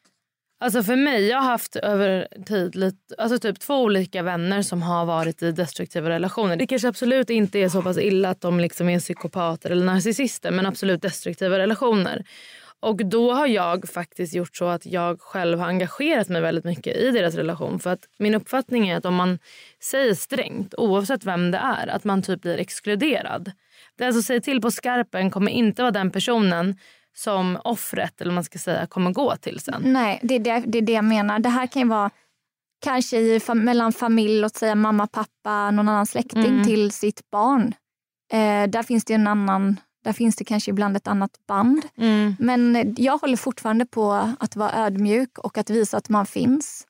[0.62, 4.83] Alltså för mig, jag har haft över tid lite, alltså typ två olika vänner som
[4.83, 6.57] har varit i destruktiva relationer.
[6.57, 10.51] Det kanske absolut inte är så pass illa att de liksom är psykopater eller narcissister
[10.51, 12.25] men absolut destruktiva relationer.
[12.81, 16.96] Och då har jag faktiskt gjort så att jag själv har engagerat mig väldigt mycket
[16.96, 17.81] i deras relation.
[17.81, 19.38] För att min uppfattning är att om man
[19.83, 23.44] säger strängt, oavsett vem det är, att man typ blir exkluderad.
[23.44, 26.77] Den som alltså, säger till på skarpen kommer inte vara den personen
[27.21, 29.83] som offret eller man ska säga kommer gå till sen.
[29.85, 31.39] Nej, det är det, det är det jag menar.
[31.39, 32.11] Det här kan ju vara
[32.81, 36.65] kanske i, mellan familj, låt säga mamma, pappa, någon annan släkting mm.
[36.65, 37.75] till sitt barn.
[38.33, 41.83] Eh, där finns det en annan där finns det kanske ibland ett annat band.
[41.97, 42.37] Mm.
[42.39, 46.87] Men jag håller fortfarande på att vara ödmjuk och att visa att man finns.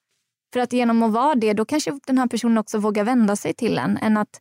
[0.53, 3.55] För att genom att vara det, då kanske den här personen också vågar vända sig
[3.55, 3.97] till en.
[3.97, 4.40] Än att,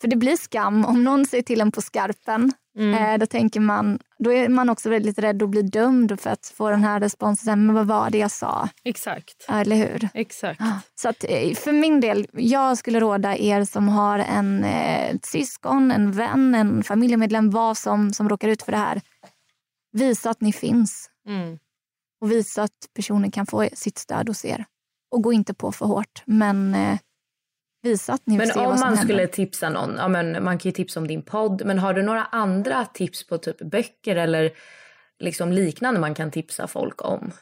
[0.00, 2.94] för det blir skam om någon säger till en på skarpen Mm.
[2.94, 6.52] Eh, då tänker man, då är man också väldigt rädd att bli dömd för att
[6.56, 7.66] få den här responsen.
[7.66, 8.68] Men vad var det jag sa?
[8.84, 9.46] Exakt.
[9.48, 10.08] Eller hur?
[10.14, 10.60] Exakt.
[10.94, 15.90] Så att, eh, för min del, jag skulle råda er som har en eh, syskon,
[15.90, 19.00] en vän, en familjemedlem, vad som, som råkar ut för det här.
[19.92, 21.10] Visa att ni finns.
[21.28, 21.58] Mm.
[22.20, 24.64] Och visa att personen kan få sitt stöd hos er.
[25.10, 26.22] Och gå inte på för hårt.
[26.26, 26.76] Men
[27.84, 31.00] visa att ni men om man skulle tipsa någon, ja, men man kan ju tipsa
[31.00, 34.52] om din podd, men har du några andra tips på typ böcker eller
[35.20, 37.32] liksom liknande man kan tipsa folk om?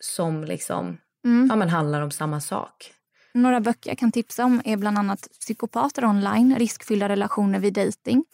[0.00, 1.46] Som liksom mm.
[1.50, 2.92] ja, men handlar om samma sak.
[3.34, 8.24] Några böcker jag kan tipsa om är bland annat Psykopater online, riskfyllda relationer vid dating.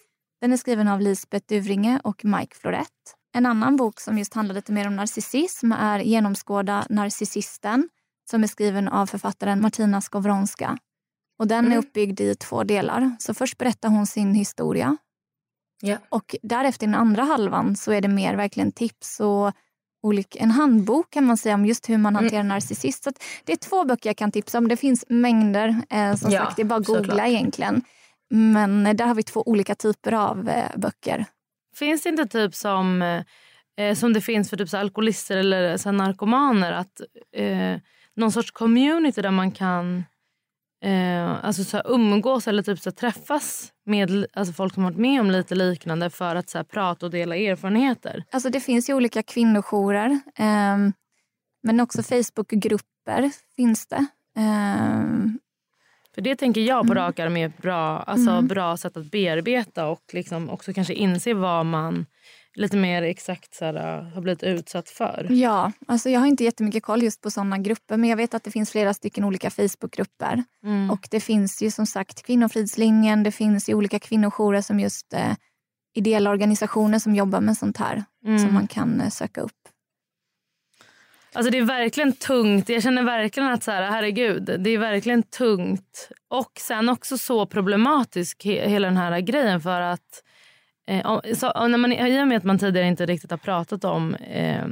[0.41, 2.89] Den är skriven av Lisbeth Duvringe och Mike Florett.
[3.37, 7.89] En annan bok som just handlar lite mer om narcissism är Genomskåda narcissisten
[8.31, 10.79] som är skriven av författaren Martina Skowronska.
[11.39, 11.73] Och den mm.
[11.73, 13.17] är uppbyggd i två delar.
[13.19, 14.97] Så först berättar hon sin historia.
[15.83, 16.01] Yeah.
[16.09, 19.53] Och därefter i den andra halvan så är det mer verkligen tips och
[20.03, 22.25] olika, en handbok kan man säga om just hur man mm.
[22.25, 22.49] hanterar mm.
[22.49, 23.05] narcissist.
[23.05, 23.13] Så
[23.45, 24.69] det är två böcker jag kan tipsa om.
[24.69, 25.69] Det finns mängder.
[25.91, 27.29] Eh, som ja, sagt, det är bara att googla såklart.
[27.29, 27.83] egentligen.
[28.31, 31.27] Men där har vi två olika typer av eh, böcker.
[31.77, 33.03] Finns det inte typ som,
[33.77, 36.73] eh, som det finns för typ så alkoholister eller så narkomaner?
[36.73, 37.01] Att,
[37.37, 37.81] eh,
[38.17, 40.05] någon sorts community där man kan
[40.85, 44.97] eh, alltså så här, umgås eller typ så här, träffas med alltså folk som varit
[44.97, 48.25] med om lite liknande för att så här, prata och dela erfarenheter?
[48.31, 50.11] Alltså det finns ju olika kvinnojourer.
[50.39, 50.79] Eh,
[51.63, 54.07] men också Facebookgrupper finns det.
[54.37, 55.05] Eh,
[56.15, 57.05] för det tänker jag på mm.
[57.05, 58.47] rak arm är ett bra, alltså, mm.
[58.47, 62.07] bra sätt att bearbeta och liksom också kanske inse vad man
[62.55, 65.27] lite mer exakt så här, har blivit utsatt för?
[65.31, 68.45] Ja, alltså jag har inte jättemycket koll just på sådana grupper men jag vet att
[68.45, 70.45] det finns flera stycken olika Facebookgrupper.
[70.65, 70.91] Mm.
[70.91, 75.33] Och det finns ju som sagt Kvinnofridslinjen, det finns ju olika kvinnojourer som just eh,
[75.95, 78.39] ideella organisationer som jobbar med sånt här mm.
[78.39, 79.53] som man kan eh, söka upp.
[81.33, 82.69] Alltså det är verkligen tungt.
[82.69, 86.11] Jag känner verkligen att så här, herregud, det är verkligen tungt.
[86.29, 90.23] Och sen också så problematisk hela den här grejen för att
[90.87, 94.15] Eh, så, när man, I och med att man tidigare inte riktigt har pratat om
[94.15, 94.65] eh,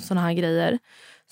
[0.00, 0.78] såna här grejer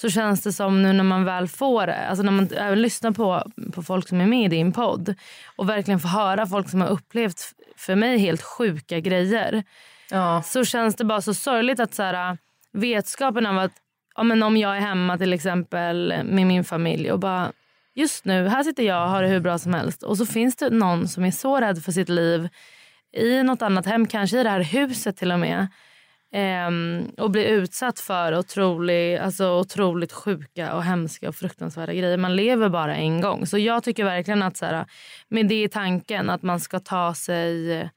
[0.01, 3.11] så känns det som nu när man väl får det, alltså när man även lyssnar
[3.11, 5.15] på, på folk som är med i din podd
[5.57, 9.65] och verkligen får höra folk som har upplevt för mig helt sjuka grejer.
[10.11, 10.43] Ja.
[10.43, 12.39] Så känns det bara så sorgligt att så här,
[12.73, 13.73] vetskapen av att
[14.17, 17.53] ja, men om jag är hemma till exempel med min familj och bara
[17.95, 20.57] just nu, här sitter jag och har det hur bra som helst och så finns
[20.57, 22.49] det någon som är så rädd för sitt liv
[23.13, 25.67] i något annat hem, kanske i det här huset till och med
[26.33, 32.17] ehm, och bli utsatt för otrolig, alltså otroligt sjuka och hemska och fruktansvärda grejer.
[32.17, 33.47] Man lever bara en gång.
[33.47, 34.87] Så jag tycker verkligen att så här,
[35.29, 37.91] med det i tanken att man ska ta sig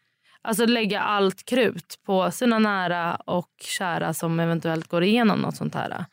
[0.46, 5.76] Alltså lägga allt krut på sina nära och kära som eventuellt går igenom något sånt
[5.76, 6.06] här.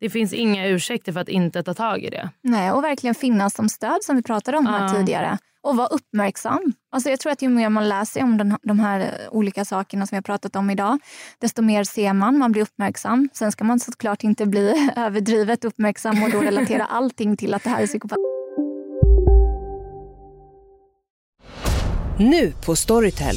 [0.00, 2.30] Det finns inga ursäkter för att inte ta tag i det.
[2.42, 5.38] Nej, och verkligen finnas som stöd som vi pratade om här tidigare.
[5.62, 6.72] Och vara uppmärksam.
[6.92, 10.16] Alltså jag tror att ju mer man läser om den, de här olika sakerna som
[10.16, 10.98] vi har pratat om idag,
[11.38, 13.28] desto mer ser man, man blir uppmärksam.
[13.32, 17.70] Sen ska man såklart inte bli överdrivet uppmärksam och då relatera allting till att det
[17.70, 18.18] här är psykopat.
[22.18, 23.36] Nu på Storytel.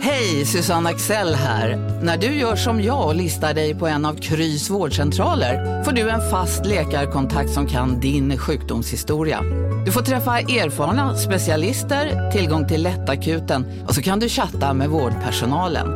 [0.00, 1.76] Hej, Susanne Axel här.
[2.02, 6.10] När du gör som jag och listar dig på en av Krys vårdcentraler får du
[6.10, 9.42] en fast läkarkontakt som kan din sjukdomshistoria.
[9.86, 15.88] Du får träffa erfarna specialister, tillgång till lättakuten och så kan du chatta med vårdpersonalen.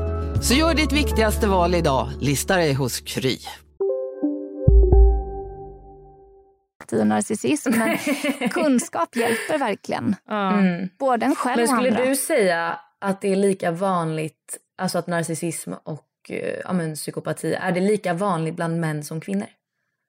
[0.42, 3.38] Så gör ditt viktigaste val idag, lista dig hos Kry.
[6.92, 7.70] i narcissism.
[7.70, 7.98] Men
[8.50, 10.16] kunskap hjälper verkligen.
[10.30, 10.88] Mm.
[10.98, 12.04] Både en själv Men och skulle andra.
[12.04, 17.54] du säga att det är lika vanligt, alltså att narcissism och eh, ja, men, psykopati,
[17.54, 19.46] är det lika vanligt bland män som kvinnor?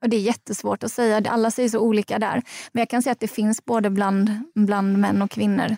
[0.03, 1.21] Och det är jättesvårt att säga.
[1.29, 2.41] Alla säger så olika där.
[2.71, 5.77] Men jag kan säga att det finns både bland, bland män och kvinnor.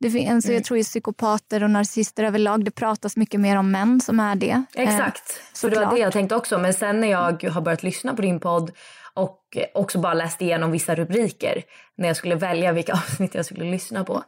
[0.00, 0.54] Det finns, Mm.
[0.54, 4.36] Jag tror att psykopater och narcissister överlag, det pratas mycket mer om män som är
[4.36, 4.64] det.
[4.74, 5.40] Exakt.
[5.52, 6.58] så det var det jag tänkte också.
[6.58, 8.70] Men sen när jag har börjat lyssna på din podd
[9.14, 11.62] och också bara läst igenom vissa rubriker
[11.96, 14.22] när jag skulle välja vilka avsnitt jag skulle lyssna på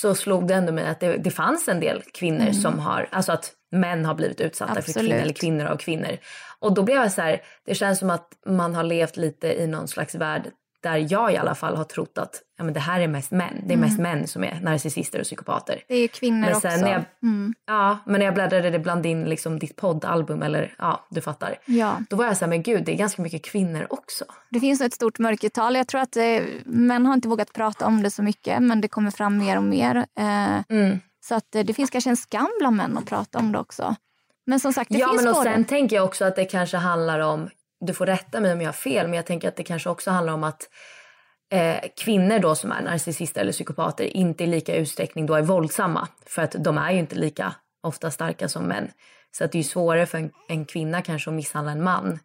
[0.00, 3.32] så slog det ändå mig att det, det fanns en del kvinnor som har, alltså
[3.32, 5.08] att män har blivit utsatta för Absolut.
[5.08, 6.16] kvinnor eller kvinnor av kvinnor.
[6.58, 9.66] Och då blev jag så här, det känns som att man har levt lite i
[9.66, 10.50] någon slags värld
[10.90, 13.62] där jag i alla fall har trott att ja, men det här är mest män.
[13.66, 15.82] Det är mest män som är narcissister och psykopater.
[15.88, 16.68] Det är kvinnor Men också.
[16.68, 17.54] när jag, Mm.
[17.66, 21.58] ja, men när jag bläddrade det bland in liksom ditt poddalbum eller ja, du fattar.
[21.64, 21.96] Ja.
[22.10, 24.24] Då var jag så här, men gud det är ganska mycket kvinnor också.
[24.50, 25.76] Det finns ett stort mörkertal.
[25.76, 26.24] Jag tror att eh,
[26.64, 29.64] män har inte vågat prata om det så mycket men det kommer fram mer och
[29.64, 29.96] mer.
[29.96, 30.98] Eh, Mm.
[31.20, 33.94] Så att eh, det finns kanske en skam bland män att prata om det också.
[34.46, 35.52] Men som sagt, det ja finns men och både.
[35.52, 37.48] sen tänker jag också att det kanske handlar om,
[37.80, 40.10] du får rätta mig om jag har fel, men jag tänker att det kanske också
[40.10, 40.68] handlar om att
[41.52, 46.08] eh, kvinnor då som är narcissister eller psykopater inte i lika utsträckning då är våldsamma.
[46.26, 48.90] För att de är ju inte lika ofta starka som män.
[49.38, 52.18] Så att det är ju svårare för en, en kvinna kanske att misshandla en man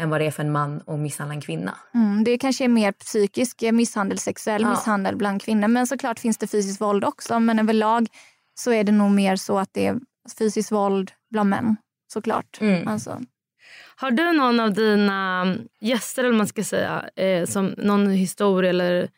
[0.00, 1.76] än vad det är för en man att misshandla en kvinna.
[1.94, 4.70] Mm, det kanske är mer psykisk misshandel, sexuell Ja.
[4.70, 5.68] misshandel bland kvinnor.
[5.68, 7.40] Men såklart finns det fysiskt våld också.
[7.40, 8.06] Men överlag
[8.54, 10.00] så är det nog mer så att det är
[10.38, 11.76] fysiskt våld bland män.
[12.12, 12.58] Såklart.
[12.60, 12.88] Mm.
[12.88, 13.20] Alltså.
[13.96, 15.46] Har du någon av dina
[15.80, 19.08] gäster eller man ska säga, eh, som någon historia eller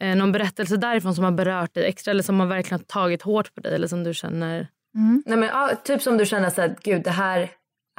[0.00, 3.54] eh, någon berättelse därifrån som har berört dig extra eller som har verkligen tagit hårt
[3.54, 4.68] på dig eller som du känner?
[4.94, 5.22] Mm.
[5.26, 7.50] Nej, men, ja, typ som du känner så att gud det här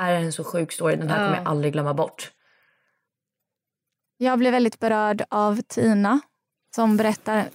[0.01, 1.25] är en så sjuk story, den här Ja.
[1.27, 2.31] kommer jag aldrig glömma bort.
[4.17, 6.19] Jag blev väldigt berörd av Tina
[6.75, 7.45] som berättar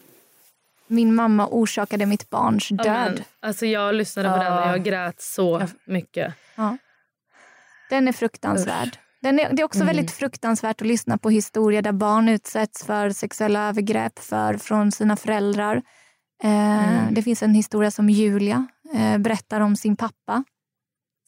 [0.86, 2.78] min mamma orsakade mitt barns död.
[2.86, 6.34] men, alltså jag lyssnade på den och jag grät så mycket.
[7.90, 8.98] Den är fruktansvärd.
[9.22, 13.10] Den är, det är också väldigt fruktansvärt att lyssna på historier där barn utsätts för
[13.10, 15.82] sexuella övergrepp för, från sina föräldrar.
[16.42, 20.44] Eh, Det finns en historia som Julia eh, berättar om sin pappa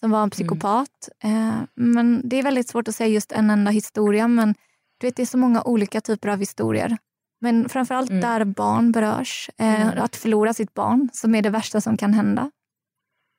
[0.00, 1.08] som var en psykopat.
[1.24, 4.54] Eh, men Det är väldigt svårt att säga just en enda historia men
[5.00, 6.96] du vet, det är så många olika typer av historier.
[7.40, 9.50] Men framförallt där barn berörs.
[9.58, 12.50] Eh, Att förlora sitt barn som är det värsta som kan hända.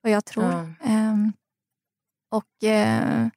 [0.02, 0.74] Vad jag tror.
[2.34, 3.28] Och eh,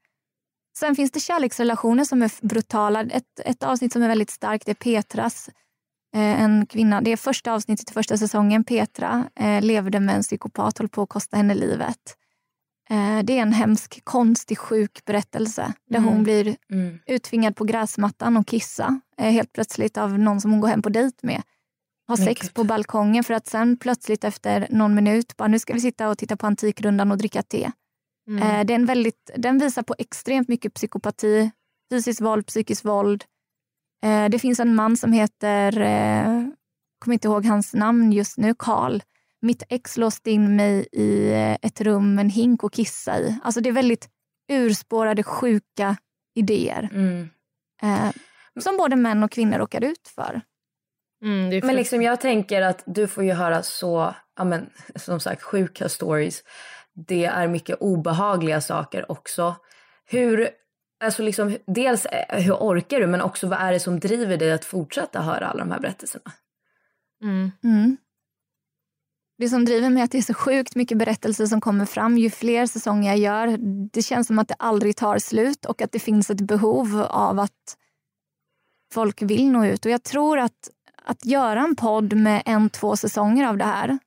[0.78, 3.02] Sen finns det kärleksrelationer som är brutala.
[3.02, 5.48] Ett, ett avsnitt som är väldigt starkt är Petras.
[6.14, 8.64] Eh, en kvinna, det är första avsnittet i första säsongen.
[8.64, 12.16] Petra eh, levde med en psykopat, höll på att kosta henne livet.
[12.90, 16.98] Eh, det är en hemsk, konstig, sjuk berättelse där hon blir Mm.
[17.06, 20.88] uttvingad på gräsmattan och kissa eh, helt plötsligt av någon som hon går hem på
[20.88, 21.42] dejt med.
[22.08, 25.80] ha sex på balkongen för att sen plötsligt efter någon minut bara nu ska vi
[25.80, 27.70] sitta och titta på Antikrundan och dricka te.
[28.28, 28.42] Mm.
[28.42, 31.50] Eh, den, väldigt, den visar på extremt mycket psykopati,
[31.90, 33.24] fysiskt våld, psykiskt våld.
[34.04, 36.48] Eh, det finns en man som heter, eh,
[36.98, 39.00] kommer inte ihåg hans namn just nu, Karl.
[39.42, 43.38] Mitt ex låste in mig i ett rum med en hink och kissa i.
[43.42, 44.08] Alltså det är väldigt
[44.52, 45.96] urspårade, sjuka
[46.34, 46.88] idéer.
[46.92, 47.28] Mm.
[47.82, 48.10] Eh,
[48.60, 50.40] som både män och kvinnor råkar ut för.
[51.22, 54.70] Mm, det är Men liksom jag tänker att du får ju höra så, ja men
[54.94, 56.42] som sagt sjuka stories.
[56.96, 59.56] Det är mycket obehagliga saker också.
[60.04, 60.48] Hur,
[61.04, 64.52] alltså liksom dels eh, hur orkar du men också vad är det som driver dig
[64.52, 66.32] att fortsätta höra alla de här berättelserna?
[67.22, 67.50] Mm.
[67.64, 67.96] Mm.
[69.38, 72.18] Det som driver mig är att det är så sjukt mycket berättelser som kommer fram
[72.18, 73.56] ju fler säsonger jag gör.
[73.92, 77.38] Det känns som att det aldrig tar slut och att det finns ett behov av
[77.38, 77.76] att
[78.92, 79.84] folk vill nå ut.
[79.84, 80.70] Och jag tror att
[81.06, 83.98] att göra en podd med en, två säsonger av det här.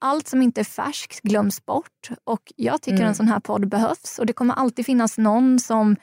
[0.00, 3.08] Allt som inte är färskt glöms bort och jag tycker Mm.
[3.08, 5.96] en sån här podd behövs och det kommer alltid finnas någon som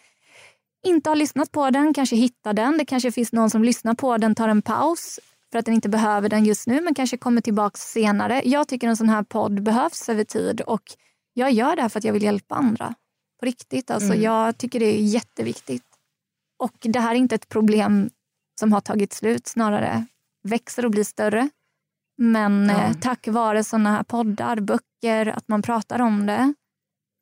[0.85, 2.77] inte har lyssnat på den, kanske hittar den.
[2.77, 5.19] Det kanske finns någon som lyssnar på den, tar en paus
[5.51, 8.41] för att den inte behöver den just nu men kanske kommer tillbaka senare.
[8.45, 10.81] Jag tycker en sån här podd behövs över tid och
[11.33, 12.93] jag gör det här för att jag vill hjälpa andra.
[13.39, 13.91] På riktigt.
[13.91, 14.21] Alltså, Mm.
[14.21, 15.83] Jag tycker det är jätteviktigt.
[16.59, 18.09] Och det här är inte ett problem
[18.59, 20.05] som har tagit slut, snarare
[20.43, 21.49] växer och blir större.
[22.17, 22.83] Men Ja.
[22.83, 26.53] eh, tack vare såna här poddar, böcker, att man pratar om det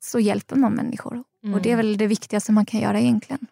[0.04, 1.22] så hjälper man människor.
[1.44, 1.54] Mm.
[1.54, 3.46] Och det är väl det viktigaste man kan göra egentligen.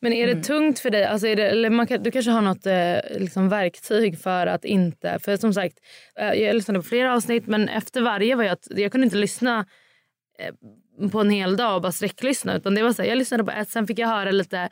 [0.00, 0.42] Men är det Mm.
[0.44, 1.04] tungt för dig?
[1.04, 4.64] Alltså är det, eller man kan, du kanske har något eh, liksom verktyg för att
[4.64, 5.18] inte...
[5.22, 5.78] För som sagt,
[6.20, 8.58] eh, jag lyssnade på flera avsnitt men efter varje var jag...
[8.70, 9.66] Jag kunde inte lyssna
[10.38, 12.56] eh, på en hel dag och bara sträcklyssna.
[12.56, 14.68] Utan det var så här, jag lyssnade på ett, sen fick jag höra lite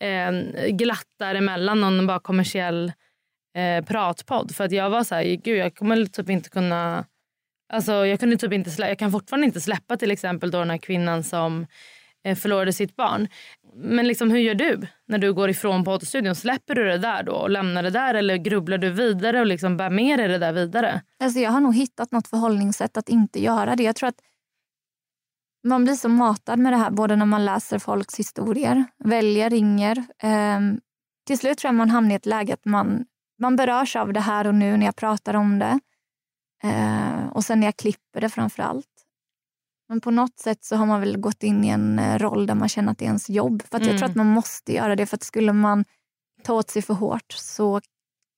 [0.00, 2.92] eh, glatt däremellan någon bara kommersiell
[3.56, 4.54] eh, pratpodd.
[4.54, 7.04] För att jag var så här, gud jag kommer typ inte kunna...
[7.72, 10.70] Alltså jag, kunde typ inte slä, jag kan fortfarande inte släppa till exempel då den
[10.70, 11.66] här kvinnan som
[12.24, 13.28] eh, förlorade sitt barn.
[13.74, 16.34] Men liksom, hur gör du när du går ifrån poddstudion?
[16.34, 19.76] Släpper du det där då och lämnar det där eller grubblar du vidare och liksom
[19.76, 21.02] bär med dig det där vidare?
[21.20, 23.82] Alltså jag har nog hittat något förhållningssätt att inte göra det.
[23.82, 24.20] Jag tror att
[25.64, 29.96] man blir så matad med det här både när man läser folks historier, väljer, ringer.
[30.22, 30.60] Eh,
[31.26, 33.04] till slut tror jag man hamnar i ett läge att man,
[33.38, 35.80] man berörs av det här och nu när jag pratar om det.
[36.62, 38.86] Ehm, och sen när jag klipper det framför allt.
[39.88, 42.54] Men på något sätt så har man väl gått in i en eh, roll där
[42.54, 43.62] man känner att det är ens jobb.
[43.70, 43.98] För att jag Mm.
[43.98, 45.06] tror att man måste göra det.
[45.06, 45.84] För att skulle man
[46.42, 47.80] ta åt sig för hårt så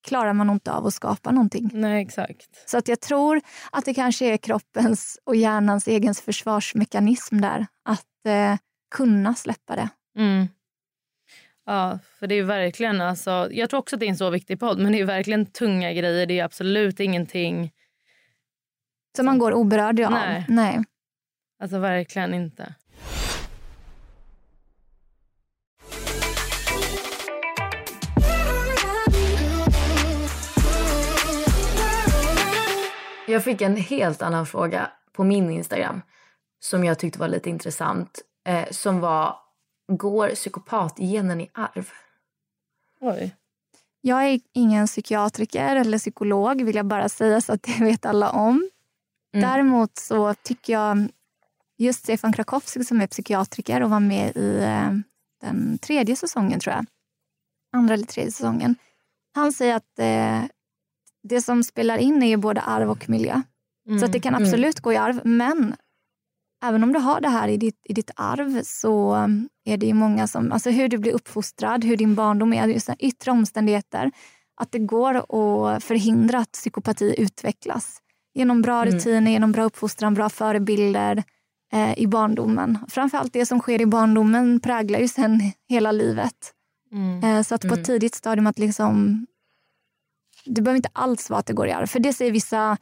[0.06, 1.70] klarar man inte av att skapa någonting.
[1.72, 2.70] Nej, exakt.
[2.70, 3.40] Så att jag tror
[3.72, 7.66] att det kanske är kroppens och hjärnans egen försvarsmekanism där.
[7.84, 8.56] Att eh,
[8.94, 9.88] kunna släppa det.
[10.18, 10.48] Mm.
[11.68, 14.60] Ja, för det är verkligen alltså, jag tror också att det är en så viktig
[14.60, 16.26] podd men det är verkligen tunga grejer.
[16.26, 17.72] Det är absolut ingenting,
[19.16, 20.10] Så man går oberörd av.
[20.10, 20.44] Nej.
[20.48, 20.84] Nej.
[21.62, 22.74] alltså verkligen inte.
[33.26, 36.02] Jag fick en helt annan fråga på min Instagram
[36.60, 38.20] som jag tyckte var lite intressant.
[38.46, 39.36] Eh, som var,
[39.88, 41.90] går psykopatgenen i arv?
[43.00, 43.34] Oj.
[44.00, 48.30] Jag är ingen psykiatriker eller psykolog vill jag bara säga så att det vet alla
[48.30, 48.70] om.
[49.34, 49.50] Mm.
[49.50, 51.08] Däremot så tycker jag
[51.78, 54.90] just Stefan Krakowski som är psykiatriker och var med i eh,
[55.40, 56.86] den tredje säsongen tror jag.
[57.72, 58.74] Andra eller tredje säsongen.
[59.34, 60.42] Han säger att eh,
[61.22, 63.42] det som spelar in är ju både arv och miljö.
[64.00, 64.46] Så att det kan Mm.
[64.46, 65.20] absolut gå i arv.
[65.24, 65.76] Men
[66.64, 69.86] även om du har det här i ditt, i ditt arv så um, är det
[69.86, 74.10] ju många som, alltså hur du blir uppfostrad, hur din barndom är, just yttre omständigheter.
[74.60, 77.98] Att det går att förhindra att psykopati utvecklas.
[78.34, 78.94] Genom bra Mm.
[78.94, 81.22] rutiner, genom bra uppfostran, bra förebilder
[81.72, 82.78] eh, i barndomen.
[82.88, 86.52] Framförallt det som sker i barndomen präglar ju sen hela livet.
[86.92, 87.24] Mm.
[87.24, 87.78] Eh, Så att på Mm.
[87.80, 89.26] ett tidigt stadium att liksom...
[90.44, 91.86] Det behöver inte alls vara att det går i arv.
[91.86, 92.76] För det säger vissa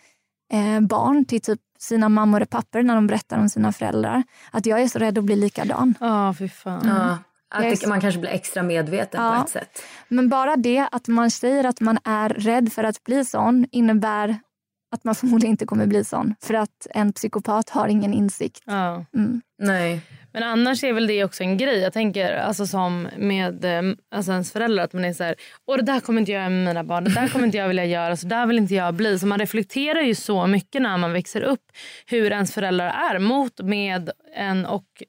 [0.53, 4.23] eh, barn till typ sina mammor och pappor när de berättar om sina föräldrar.
[4.51, 5.95] Att jag är så rädd att bli likadan.
[6.01, 6.83] Ja, fy fan.
[6.87, 7.19] Ja,
[7.55, 9.35] att det, så- man kanske blir extra medveten Ja.
[9.37, 9.83] på ett sätt.
[10.09, 14.39] Men bara det att man säger att man är rädd för att bli sån innebär
[14.91, 16.35] att man förmodligen inte kommer bli sån.
[16.41, 18.63] För att en psykopat har ingen insikt.
[18.67, 19.05] Ja.
[19.15, 19.41] Mm.
[19.59, 20.01] Nej.
[20.33, 21.79] Men annars är väl det också en grej.
[21.79, 25.35] Jag tänker alltså som med eh, alltså ens föräldrar att man är så här,
[25.67, 27.69] Åh, det där kommer inte jag göra med mina barn, det där kommer inte jag
[27.69, 29.19] vilja göra, så där vill inte jag bli.
[29.19, 31.73] Så man reflekterar ju så mycket när man växer upp
[32.07, 35.03] hur ens föräldrar är mot, med en och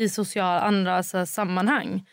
[0.00, 2.06] i sociala andra alltså, sammanhang.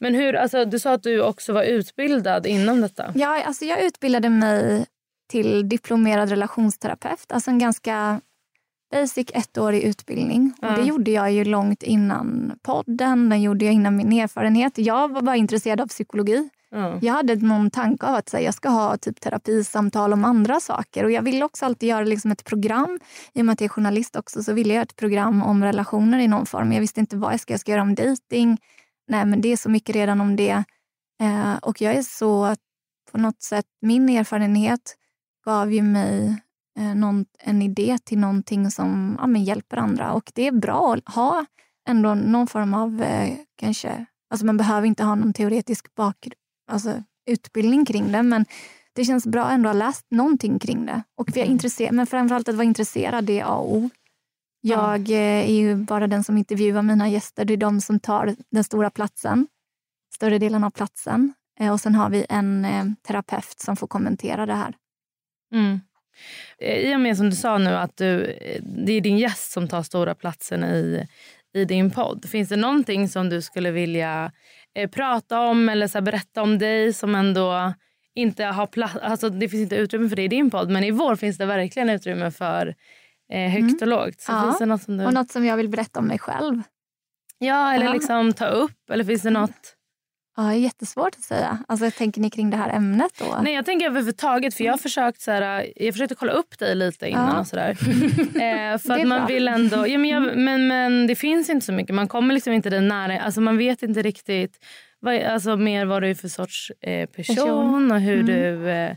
[0.00, 3.12] Men hur, alltså, du sa att du också var utbildad inom detta.
[3.14, 4.86] Ja, alltså jag utbildade mig
[5.28, 7.32] till diplomerad relationsterapeut.
[7.32, 8.20] Alltså en ganska
[8.90, 10.52] basic ettårig utbildning.
[10.60, 10.68] Ja.
[10.68, 14.78] Och det gjorde jag ju långt innan podden, den gjorde jag innan min erfarenhet.
[14.78, 16.48] Jag var bara intresserad av psykologi.
[16.70, 16.98] Ja.
[17.02, 21.04] Jag hade någon tanke av att säga, jag ska ha typ terapisamtal om andra saker.
[21.04, 23.00] Och Jag ville också alltid göra liksom ett program.
[23.32, 25.64] I och med att jag är journalist också så ville jag göra ett program om
[25.64, 26.72] relationer i någon form.
[26.72, 28.58] Jag visste inte vad jag ska, jag ska göra om dating.
[29.08, 30.64] Nej, men det är så mycket redan om det.
[31.20, 32.56] Eh, och jag är så,
[33.12, 34.96] på något sätt, min erfarenhet
[35.48, 36.42] gav ju mig
[36.78, 40.12] eh, någon, en idé till någonting som ja, men hjälper andra.
[40.12, 41.46] Och det är bra att ha
[41.88, 46.34] ändå någon form av, eh, kanske, alltså man behöver inte ha någon teoretisk bakgrund
[46.70, 48.22] alltså, utbildning kring det.
[48.22, 48.44] Men
[48.94, 51.02] det känns bra ändå att ha läst någonting kring det.
[51.16, 53.90] Och vi är intresserade, men framförallt att vara intresserad, det är A och O.
[54.60, 57.44] Jag eh, är ju bara den som intervjuar mina gäster.
[57.44, 59.46] Det är de som tar den stora platsen,
[60.14, 61.34] större delen av platsen.
[61.60, 64.74] Eh, Och sen har vi en eh, terapeut som får kommentera det här.
[65.54, 65.80] Mm.
[66.58, 69.52] Eh, I och med som du sa nu att du, eh, det är din gäst
[69.52, 71.06] som tar stora platsen i,
[71.54, 72.24] i din podd.
[72.28, 74.32] Finns det någonting som du skulle vilja
[74.74, 77.72] eh, prata om eller så här, berätta om dig som ändå
[78.14, 80.90] inte har plats, alltså det finns inte utrymme för det i din podd men i
[80.90, 82.74] vår finns det verkligen utrymme för
[83.32, 84.20] eh, högt och lågt.
[84.20, 84.42] Så Ja.
[84.42, 85.06] finns det något som du...
[85.06, 86.62] Och något som jag vill berätta om mig själv.
[87.38, 87.92] Ja, eller Ja.
[87.92, 89.74] liksom ta upp eller finns det något?
[90.40, 91.58] Ja, jättesvårt att säga.
[91.68, 93.38] Alltså, tänker ni kring det här ämnet då?
[93.42, 96.74] Nej jag tänker överhuvudtaget för jag har försökt så här, jag försökte kolla upp dig
[96.74, 97.40] lite innan Ja.
[97.40, 97.70] och sådär.
[98.72, 99.26] eh, för att man bra.
[99.26, 102.52] vill ändå, ja, men, jag, men, men det finns inte så mycket, man kommer liksom
[102.52, 104.58] inte den nära, alltså man vet inte riktigt
[105.00, 107.92] vad, alltså, mer vad du är för sorts eh, person, Person.
[107.92, 108.26] och hur Mm.
[108.26, 108.96] du eh,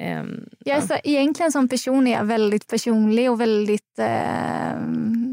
[0.00, 0.86] ehm, Jag är ja.
[0.86, 4.72] så, egentligen som person är jag väldigt personlig och väldigt, eh,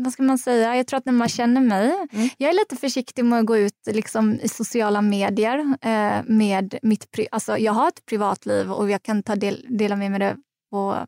[0.04, 2.30] vad ska man säga, jag tror att när man känner mig, Mm.
[2.38, 7.12] jag är lite försiktig med att gå ut liksom, i sociala medier eh, med mitt,
[7.12, 10.38] pri- alltså jag har ett privatliv och jag kan ta del, dela med mig det
[10.72, 11.06] på,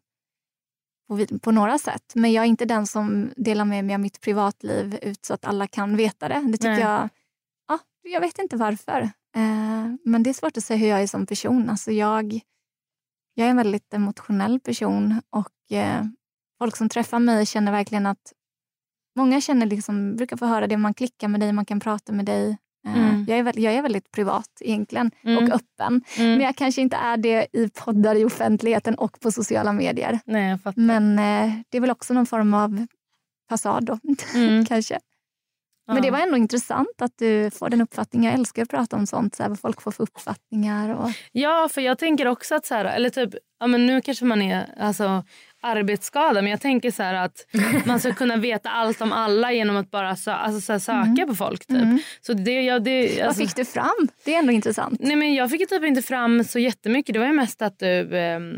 [1.08, 2.12] på, på några sätt.
[2.16, 5.46] Men jag är inte den som delar med mig av mitt privatliv ut så att
[5.46, 6.40] alla kan veta det.
[6.48, 6.80] Det tycker Nej.
[6.80, 7.10] jag,
[7.68, 9.02] ja, jag vet inte varför.
[9.36, 11.70] Eh, men det är svårt att säga hur jag är som person.
[11.70, 12.40] Alltså jag,
[13.34, 16.04] jag är en väldigt emotionell person och eh,
[16.60, 18.34] folk som träffar mig känner verkligen att
[19.16, 22.26] Många känner liksom, brukar få höra det, man klickar med dig, man kan prata med
[22.26, 22.58] dig.
[22.88, 23.26] Eh, Mm.
[23.30, 25.38] jag, är, väl- jag är väldigt privat egentligen Mm.
[25.38, 26.02] och öppen.
[26.18, 26.32] Mm.
[26.32, 30.20] Men jag kanske inte är det i poddar i offentligheten och på sociala medier.
[30.26, 30.58] Nej.
[30.76, 32.88] Men eh, det är väl också någon form av
[33.50, 34.00] fasad då,
[34.36, 34.66] Mm.
[34.66, 35.00] kanske.
[35.88, 38.32] Men det var ändå intressant att du får den uppfattningen.
[38.32, 40.96] Jag älskar att prata om sånt, så här, vad folk får för uppfattningar.
[40.96, 41.10] Och...
[41.32, 44.42] Ja, för jag tänker också att så här, eller typ, ja, men nu kanske man
[44.42, 45.24] är alltså,
[45.64, 47.46] arbetsskadad men jag tänker så här att
[47.86, 51.28] man ska kunna veta allt om alla genom att bara sö- alltså, så här, söka
[51.28, 51.66] på folk.
[51.66, 51.78] Typ.
[51.78, 52.00] Mm.
[52.22, 54.08] Så det, ja, det, Vad alltså, fick du fram?
[54.26, 55.00] Det är ändå intressant.
[55.00, 57.14] Nej, men jag fick typ inte fram så jättemycket.
[57.14, 58.18] Det var ju mest att du...
[58.18, 58.56] ehm,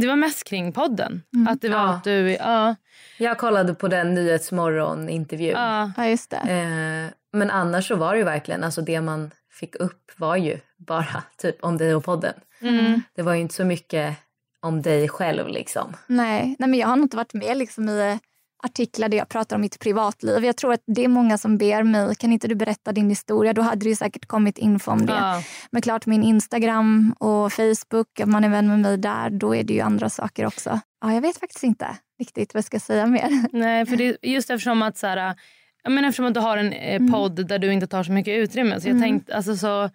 [0.00, 1.22] det var mest kring podden.
[1.34, 1.48] Mm.
[1.48, 1.88] Att det var Ja.
[1.94, 2.32] att du...
[2.32, 2.74] Ja,
[3.18, 5.52] Jag kollade på den Nyhetsmorgon-intervjun.
[5.52, 6.36] ja, Ja, just det.
[6.36, 10.58] Eh, men annars så var det ju verkligen, alltså det man fick upp var ju
[10.76, 12.34] bara typ om dig och podden.
[12.60, 13.02] mm.
[13.14, 14.16] Det var ju inte så mycket
[14.62, 15.96] om dig själv liksom.
[16.06, 18.16] Nej, nej men jag har nog inte varit med liksom i eh,
[18.64, 20.44] artiklar där jag pratar om mitt privatliv.
[20.44, 23.52] Jag tror att det är många som ber mig, kan inte du berätta din historia?
[23.52, 25.12] Då hade det ju säkert kommit info om det.
[25.12, 25.42] ja.
[25.70, 29.62] Men klart min Instagram och Facebook, om man är vän med mig där, då är
[29.62, 30.80] det ju andra saker också.
[31.00, 33.28] Ja, jag vet faktiskt inte riktigt vad jag ska säga mer.
[33.56, 35.34] Nej, för det, just eftersom att, så här,
[35.82, 38.38] jag menar, eftersom att du har en eh, podd där du inte tar så mycket
[38.38, 38.80] utrymme.
[38.80, 39.02] Så jag Mm.
[39.02, 39.90] tänkte, alltså, så,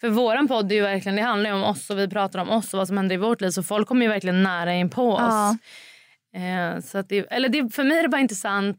[0.00, 2.74] för våran podd är ju verkligen, det handlar om oss och vi pratar om oss
[2.74, 3.50] och vad som händer i vårt liv.
[3.50, 5.20] Så folk kommer ju verkligen nära in på oss.
[5.22, 5.56] Ja.
[6.40, 8.78] Eh, så att det, eller det, för mig är det bara intressant.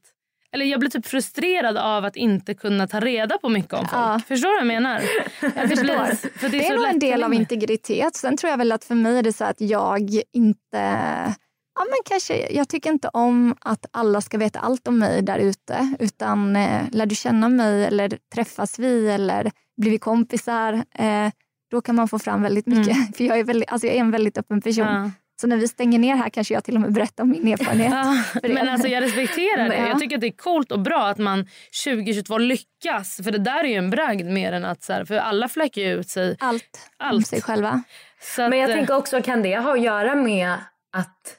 [0.51, 3.91] Eller jag blir typ frustrerad av att inte kunna ta reda på mycket om folk.
[3.93, 4.21] Ja.
[4.27, 5.01] Förstår du vad jag menar?
[5.41, 6.37] Jag förstår.
[6.39, 8.15] För Det är, så nog en del av in- integritet.
[8.15, 11.35] Sen tror jag väl att för mig är det så att jag inte...
[11.79, 15.39] Ja, men kanske, jag tycker inte om att alla ska veta allt om mig där
[15.39, 15.95] ute.
[15.99, 21.31] Utan eh, lär du känna mig eller träffas vi eller blir vi kompisar, eh,
[21.71, 22.97] då kan man få fram väldigt mycket.
[23.17, 24.87] För jag är, väldigt, alltså jag är en väldigt öppen person.
[24.87, 25.11] Ja.
[25.41, 27.91] Så när vi stänger ner här kanske jag till och med berättar om min erfarenhet.
[27.93, 29.75] Ja, men alltså jag respekterar det.
[29.79, 29.87] Ja.
[29.87, 31.47] Jag tycker att det är coolt och bra att man
[31.85, 33.21] 2022 lyckas.
[33.23, 35.81] För det där är ju en bragd mer än att så här, för alla fläcker
[35.81, 36.37] ju ut sig.
[36.39, 37.27] Allt om Allt.
[37.27, 37.83] sig själva.
[38.21, 40.53] Så att, Men jag eh, tänker också, kan det ha att göra med
[40.93, 41.38] att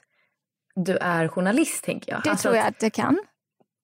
[0.83, 2.23] du är journalist tänker jag?
[2.23, 3.19] Det Alltså tror jag att det kan.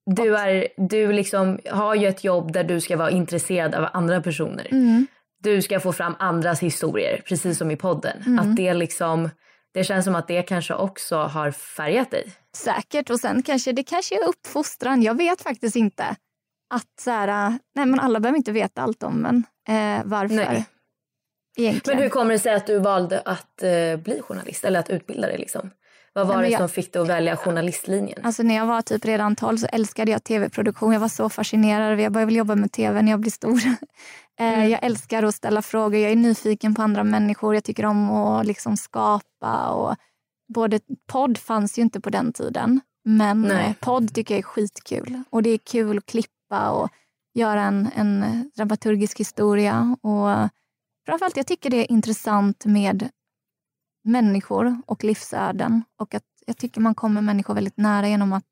[0.05, 4.21] Du, är, du liksom har ju ett jobb där du ska vara intresserad av andra
[4.21, 4.67] personer.
[4.71, 5.07] Mm.
[5.43, 8.21] Du ska få fram andras historier, precis som i podden.
[8.25, 8.39] Mm.
[8.39, 9.29] Att det liksom,
[9.73, 12.31] det känns som att det kanske också har färgat dig.
[12.55, 13.09] Säkert.
[13.09, 15.01] Och sen kanske det kanske är uppfostran.
[15.01, 16.15] Jag vet faktiskt inte.
[16.73, 19.43] Att så här, nej men alla behöver inte veta allt om en.
[19.69, 20.35] Eh, varför?
[20.35, 20.65] Nej.
[21.57, 21.97] Egentligen.
[21.97, 25.27] Men hur kommer det sig att du valde att eh, bli journalist eller att utbilda
[25.27, 25.71] dig liksom?
[26.17, 28.19] Vad var Nej, det jag- som fick dig att välja journalistlinjen?
[28.23, 30.93] Alltså när jag var typ redan 12 så älskade jag tv-produktion.
[30.93, 31.99] Jag var så fascinerad.
[31.99, 33.59] Jag började jobba med tv när jag blev stor.
[34.39, 35.99] Eh, Jag älskar att ställa frågor.
[35.99, 37.53] Jag är nyfiken på andra människor.
[37.55, 39.69] Jag tycker om att liksom skapa.
[39.69, 39.95] Och
[40.53, 40.79] både
[41.11, 42.81] podd fanns ju inte på den tiden.
[43.05, 43.65] Men Nej.
[43.65, 45.23] eh, podd tycker jag är skitkul.
[45.29, 46.89] Och det är kul att klippa och
[47.33, 49.95] göra en, en dramaturgisk historia.
[50.01, 50.49] Och
[51.05, 53.09] framförallt jag tycker det är intressant med
[54.07, 55.83] människor och livsöden.
[55.99, 58.43] Och att jag tycker man kommer människor väldigt nära genom att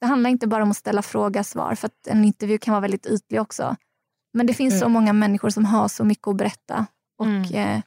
[0.00, 2.80] det handlar inte bara om att ställa fråga svar för att en intervju kan vara
[2.80, 3.76] väldigt ytlig också.
[4.32, 6.86] Men det finns så många människor som har så mycket att berätta.
[7.18, 7.80] Och eh,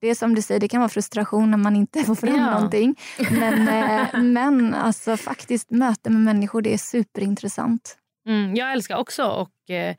[0.00, 2.50] Det är som du säger, det kan vara frustration när man inte får fram Ja.
[2.54, 2.94] någonting.
[3.30, 7.98] Men, eh, men alltså, faktiskt möte med människor, det är superintressant.
[8.28, 9.96] Mm, jag älskar också att eh,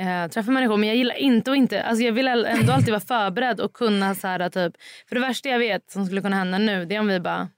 [0.00, 1.82] eh, träffa människor men jag gillar inte att inte...
[1.82, 4.74] Alltså jag vill ändå alltid vara förberedd och kunna så här typ...
[5.08, 7.48] För det värsta jag vet som skulle kunna hända nu det är om vi bara...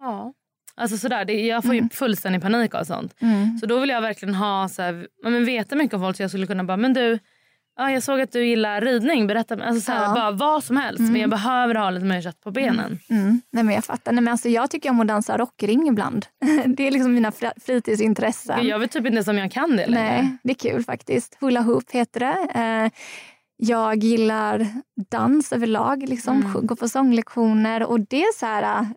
[0.00, 0.32] Ja.
[0.76, 3.14] Alltså sådär, det, jag får ju fullständig panik av sånt.
[3.20, 3.58] Mm.
[3.58, 6.30] Så då vill jag verkligen ha så här, men veta mycket om folk så jag
[6.30, 7.18] skulle kunna bara, men du,
[7.76, 9.54] ja, jag såg att du gillar ridning, berätta.
[9.64, 10.14] Alltså så här, Ja.
[10.14, 11.00] bara vad som helst.
[11.00, 12.98] Men jag behöver ha lite mer kött på benen.
[13.10, 13.40] Mm.
[13.52, 14.12] Nej, men jag fattar.
[14.12, 16.26] Nej, men alltså, jag tycker om att dansa rockring ibland.
[16.76, 18.66] det är liksom mina fr- fritidsintressen.
[18.66, 20.22] Jag vet typ inte ens om jag kan det längre.
[20.22, 21.36] Nej, det är kul faktiskt.
[21.40, 22.60] Hula hoop heter det.
[22.60, 22.90] Eh,
[23.56, 24.66] jag gillar
[25.10, 26.42] dans överlag, liksom.
[26.42, 26.66] Mm.
[26.66, 27.82] gå på sånglektioner.
[27.82, 28.62] Och det är så här...
[28.82, 28.88] eh,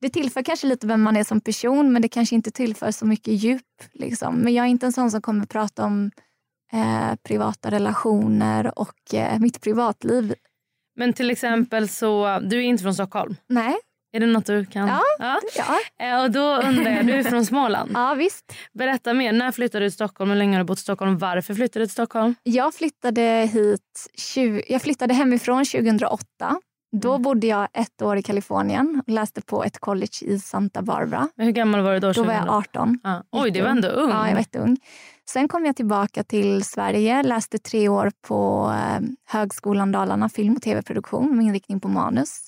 [0.00, 3.06] Det tillför kanske lite vem man är som person men det kanske inte tillför så
[3.06, 3.62] mycket djup.
[3.92, 4.34] Liksom.
[4.36, 6.10] Men jag är inte en sån som kommer prata om
[6.72, 10.34] eh, privata relationer och eh, mitt privatliv.
[10.96, 13.36] Men till exempel så, du är inte från Stockholm.
[13.48, 13.74] Nej.
[14.12, 14.88] Är det något du kan?
[14.88, 15.00] Ja.
[15.18, 15.40] ja.
[15.56, 17.90] Ja, Eh, Och då undrar jag, du är från Småland.
[17.94, 18.52] ja visst.
[18.72, 19.32] Berätta mer.
[19.32, 20.30] När flyttade du till Stockholm?
[20.30, 21.18] Hur länge har du bott i Stockholm?
[21.18, 22.34] Varför flyttade du till Stockholm?
[22.42, 26.24] Jag flyttade hit 20, jag flyttade hemifrån 2008.
[26.92, 27.22] Då Mm.
[27.22, 31.28] bodde jag ett år i Kalifornien och läste på ett college i Santa Barbara.
[31.36, 32.12] Men hur gammal var du då?
[32.12, 32.80] Då var jag 2008?
[32.80, 32.98] 18.
[33.02, 33.22] Ja.
[33.32, 34.10] Oj, det var ändå ung.
[34.10, 34.76] Ja, jag var jätteung.
[35.30, 40.62] Sen kom jag tillbaka till Sverige, läste tre år på eh, Högskolan Dalarna, film och
[40.62, 42.46] tv-produktion med inriktning på manus.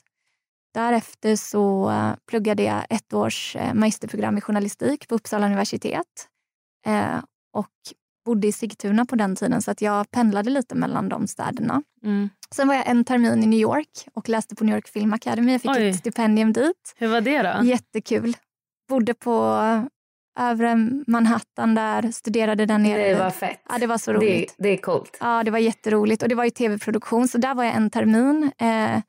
[0.74, 6.28] Därefter så eh, pluggade jag ett års eh, magisterprogram i journalistik på Uppsala universitet.
[7.54, 7.68] Och
[8.24, 11.82] bodde i Sigtuna på den tiden så att jag pendlade lite mellan de städerna.
[12.04, 12.28] Mm.
[12.54, 15.52] Sen var jag en termin i New York och läste på New York Film Academy.
[15.52, 15.88] Jag fick Oj.
[15.88, 16.94] ett stipendium dit.
[16.96, 17.64] Hur var det då?
[17.64, 18.36] Jättekul.
[18.88, 19.58] Bodde på
[20.40, 23.08] övre Manhattan där, studerade där nere.
[23.08, 23.60] Det var fett.
[23.68, 24.54] Ja, det var så Det, roligt.
[24.58, 25.18] det är coolt.
[25.20, 26.22] Ja, det var jätteroligt.
[26.22, 28.52] Och det var ju tv-produktion, så där var jag en termin.
[28.58, 29.00] Eh,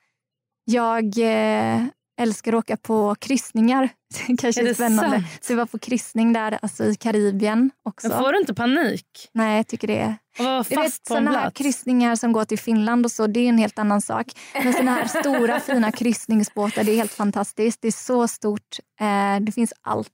[0.65, 1.81] jag eh,
[2.21, 3.89] älskar att åka på kryssningar.
[4.27, 5.11] Det kanske Är är, det spännande.
[5.17, 5.25] sant?
[5.41, 8.07] Så vi var på kryssning där, alltså i Karibien också.
[8.07, 9.29] Men får du inte panik?
[9.33, 10.15] Nej, jag tycker det är...
[10.39, 11.57] Och vara Du vet fast på en här plats?
[11.57, 14.27] kryssningar som går till Finland och så, det är en helt annan sak.
[14.63, 17.81] Men såna här stora fina kryssningsbåtar, det är helt fantastiskt.
[17.81, 18.77] Det är så stort.
[19.01, 20.09] Eh, det finns allt.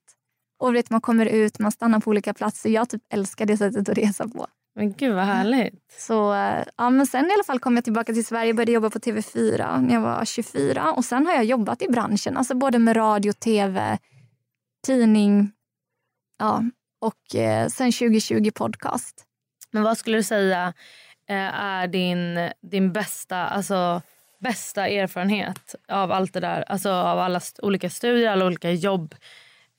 [0.62, 2.70] Och vet, man kommer ut, man stannar på olika platser.
[2.70, 4.47] Jag typ älskar det sättet att resa på.
[4.80, 5.91] Men gud vad härligt.
[5.97, 6.13] Så,
[6.77, 8.99] ja, men sen i alla fall kom jag tillbaka till Sverige och började jobba på
[8.99, 10.91] TV4 när jag var 24.
[10.91, 13.97] Och sen har jag jobbat i branschen, alltså både med radio, tv,
[14.86, 15.51] tidning
[16.39, 16.63] ja,
[17.01, 19.23] och eh, sen 2020 podcast.
[19.71, 20.73] Men vad skulle du säga
[21.30, 24.01] eh, är din, din bästa, alltså,
[24.39, 26.61] bästa erfarenhet av allt det där?
[26.61, 29.15] Alltså av alla st- olika studier, alla olika jobb,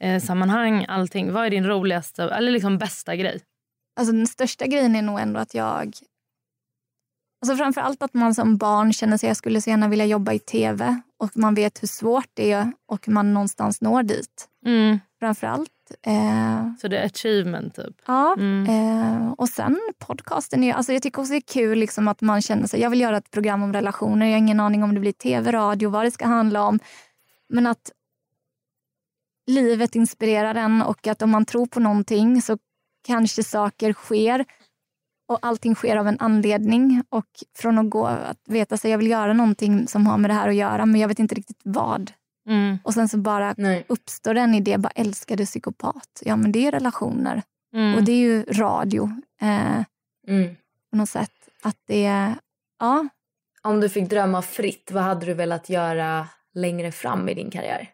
[0.00, 1.32] eh, sammanhang, allting.
[1.32, 3.40] Vad är din roligaste eller liksom bästa grej?
[4.00, 5.94] Alltså den största grejen är nog ändå att jag...
[7.42, 10.32] Alltså framför allt att man som barn känner sig jag skulle så gärna vilja jobba
[10.32, 14.48] i tv och man vet hur svårt det är och man någonstans når dit.
[14.66, 14.98] Mm.
[15.18, 15.70] Framför allt.
[16.06, 17.96] Eh, Så det är achievement typ?
[18.06, 18.34] ja.
[18.38, 18.66] Mm.
[18.70, 20.64] Eh, och sen podcasten.
[20.64, 23.00] Är, alltså jag tycker också det är kul liksom att man känner sig, jag vill
[23.00, 24.26] göra ett program om relationer.
[24.26, 26.78] Jag har ingen aning om det blir tv, radio, vad det ska handla om.
[27.48, 27.90] Men att
[29.46, 32.58] livet inspirerar en och att om man tror på någonting så
[33.06, 34.44] kanske saker sker
[35.28, 37.02] och allting sker av en anledning.
[37.08, 37.26] Och
[37.58, 40.48] från att gå att veta sig jag vill göra någonting som har med det här
[40.48, 42.12] att göra men jag vet inte riktigt vad.
[42.48, 42.78] Mm.
[42.84, 43.84] Och sen så bara Nej.
[43.88, 46.22] uppstår en idé, bara älskade psykopat.
[46.24, 47.42] Ja men det är relationer
[47.74, 47.94] Mm.
[47.94, 49.10] och det är ju radio
[49.42, 49.82] eh,
[50.28, 50.56] Mm.
[50.90, 51.32] på något sätt.
[51.62, 52.34] Att det är,
[52.78, 53.08] ja,
[53.62, 57.88] Om du fick drömma fritt, vad hade du velat göra längre fram i din karriär?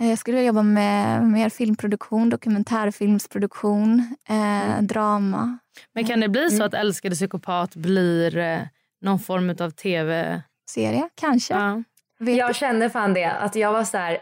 [0.00, 5.58] Eh, jag skulle vilja jobba med mer filmproduktion, dokumentärfilmsproduktion, eh, drama.
[5.94, 8.58] Men kan det bli så att Älskade psykopat blir eh,
[9.00, 10.42] någon form av tv...
[10.70, 11.54] Serie, kanske.
[11.54, 11.82] Ja.
[12.18, 14.18] Jag kände fan det, att jag var så här,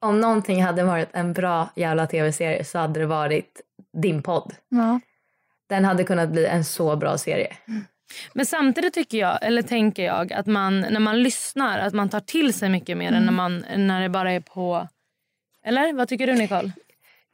[0.00, 3.60] om någonting hade varit en bra jävla tv-serie så hade det varit
[4.02, 4.54] din podd.
[4.68, 5.00] ja.
[5.68, 7.56] Den hade kunnat bli en så bra serie.
[8.32, 12.20] Men samtidigt tycker jag, eller tänker jag att man när man lyssnar att man tar
[12.20, 13.24] till sig mycket mer än Mm.
[13.26, 14.88] när, man, när det bara är på...
[15.66, 16.72] Eller vad tycker du Nicole?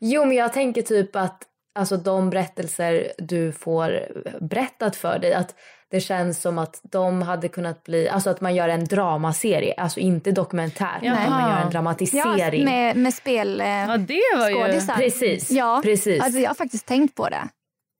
[0.00, 1.42] Jo, men jag tänker typ att
[1.74, 4.00] alltså, de berättelser du får
[4.40, 5.54] berättat för dig, att
[5.90, 10.00] det känns som att de hade kunnat bli, alltså att man gör en dramaserie, alltså
[10.00, 11.30] inte dokumentär, Jaha.
[11.30, 12.64] man gör en Ja, dramatisering.
[12.64, 13.60] med, med spel...
[13.60, 14.54] Eh, Ja det var ju...
[14.56, 14.94] skådisar.
[14.94, 16.22] Precis, Ja, precis.
[16.22, 17.48] Alltså jag har faktiskt tänkt på det.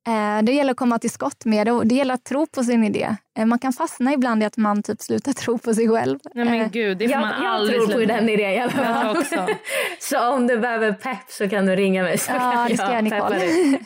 [0.06, 2.64] Eh, det gäller att komma till skott med det och det gäller att tro på
[2.64, 3.16] sin idé.
[3.38, 6.18] Eh, man kan fastna ibland i att man typ slutar tro på sig själv.
[6.34, 8.58] Nej men Eh, gud, det får jag, man jag aldrig tror på den idén i
[8.60, 9.16] alla Jag fall.
[9.16, 9.46] också.
[10.00, 12.18] Så om du behöver pepp så kan du ringa mig.
[12.18, 13.38] Så Ja, kan det ska jag, peppa Nicole.
[13.38, 13.80] dig.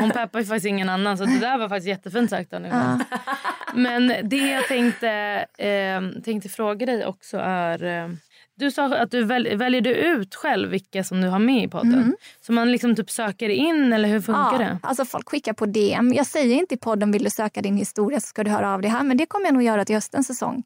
[0.00, 2.98] Hon peppar ju faktiskt ingen annan så det där var faktiskt jättefint sagt av Nicole.
[3.74, 5.08] Men det jag tänkte,
[5.58, 8.16] eh, tänkte fråga dig också är...
[8.60, 11.68] Du sa att du väl, väljer du ut själv vilka som du har med i
[11.68, 12.16] podden?
[12.40, 14.78] Så man liksom typ söker in eller hur funkar ja, det?
[14.82, 16.12] Alltså folk skickar på DM.
[16.12, 18.82] Jag säger inte i podden vill du söka din historia så ska du höra av
[18.82, 19.02] dig här.
[19.02, 20.62] Men det kommer jag nog göra till höstens säsong.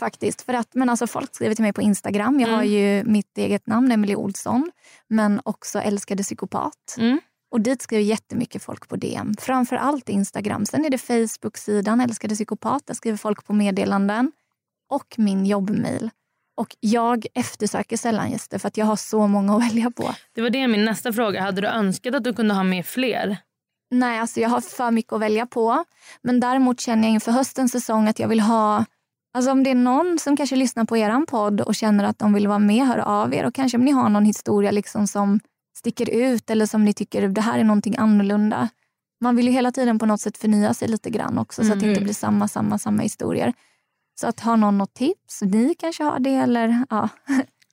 [0.00, 0.42] Faktiskt.
[0.42, 2.40] För att, men alltså folk skriver till mig på Instagram.
[2.40, 4.70] Jag har ju mitt eget namn, Emily Olsson.
[5.08, 6.96] Men också älskade psykopat.
[6.98, 7.20] Mm.
[7.50, 9.34] Och dit skriver jättemycket folk på DM.
[9.40, 10.66] Framför allt Instagram.
[10.66, 12.86] Sen är det Facebook-sidan Älskade psykopat.
[12.86, 14.32] Där skriver folk på meddelanden.
[14.90, 16.10] Och min jobbmail.
[16.56, 20.14] Och jag eftersöker sällan gäster för att jag har så många att välja på.
[20.34, 21.42] Det var det min nästa fråga.
[21.42, 23.36] Hade du önskat att du kunde ha med fler?
[23.90, 25.84] Nej, alltså jag har för mycket att välja på.
[26.22, 28.84] Men däremot känner jag inför höstens säsong att jag vill ha...
[29.34, 32.32] Alltså om det är någon som kanske lyssnar på er podd och känner att de
[32.32, 33.44] vill vara med, hör av er.
[33.44, 35.40] Och kanske om ni har någon historia liksom som
[35.76, 38.68] sticker ut eller som ni tycker det här är någonting annorlunda.
[39.20, 41.80] Man vill ju hela tiden på något sätt förnya sig lite grann också så att
[41.80, 43.52] det inte blir samma, samma, samma historier.
[44.20, 47.08] Så att ha någon något tips, ni kanske har det eller ja.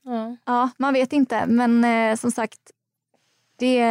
[0.05, 0.35] Ja.
[0.45, 1.45] Ja, man vet inte.
[1.45, 2.59] Men eh, som sagt,
[3.59, 3.85] det,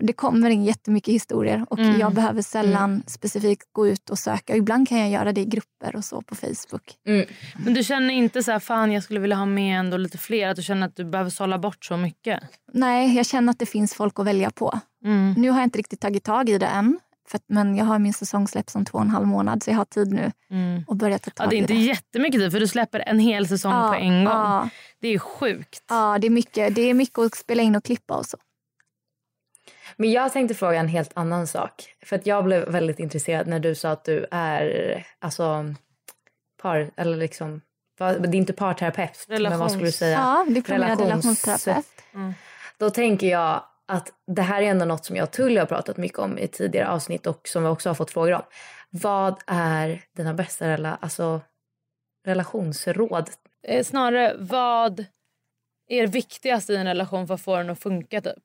[0.00, 2.00] det kommer in jättemycket historier och Mm.
[2.00, 4.56] jag behöver sällan specifikt gå ut och söka.
[4.56, 6.94] Ibland kan jag göra det i grupper och så på Facebook.
[7.64, 10.48] Men du känner inte så här, fan jag skulle vilja ha med ändå lite fler?
[10.48, 12.40] Att du känner att du behöver sålla bort så mycket?
[12.72, 14.80] Nej, jag känner att det finns folk att välja på.
[15.04, 15.34] Mm.
[15.36, 16.98] Nu har jag inte riktigt tagit tag i det än.
[17.30, 19.76] För att, men jag har min säsongsläpp som två och en halv månad så jag
[19.76, 20.84] har tid nu Mm.
[20.88, 21.78] att börja ta tag Ja, det är i inte det.
[21.78, 24.34] jättemycket tid för du släpper en hel säsong Ja, på en gång.
[24.34, 24.68] Ja,
[25.00, 25.82] Det är sjukt.
[25.88, 28.36] ja det, är mycket, det är mycket att spela in och klippa och så.
[29.96, 31.94] Men jag tänkte fråga en helt annan sak.
[32.06, 35.74] För att jag blev väldigt intresserad när du sa att du är alltså
[36.62, 37.60] par eller liksom
[37.96, 40.18] det är inte parterapeut men vad skulle du säga?
[40.18, 41.86] Ja, diplomerad Relations- relationsterapeut.
[42.78, 45.96] Då tänker jag att det här är ändå något som jag och Tully har pratat
[45.96, 48.42] mycket om i tidigare avsnitt och som vi också har fått frågor om.
[48.90, 51.40] Vad är dina bästa rela- alltså,
[52.26, 53.30] relationsråd?
[53.62, 55.04] Eh, Snarare, vad
[55.88, 58.20] är viktigast i en relation för att få den att funka?
[58.20, 58.44] typ?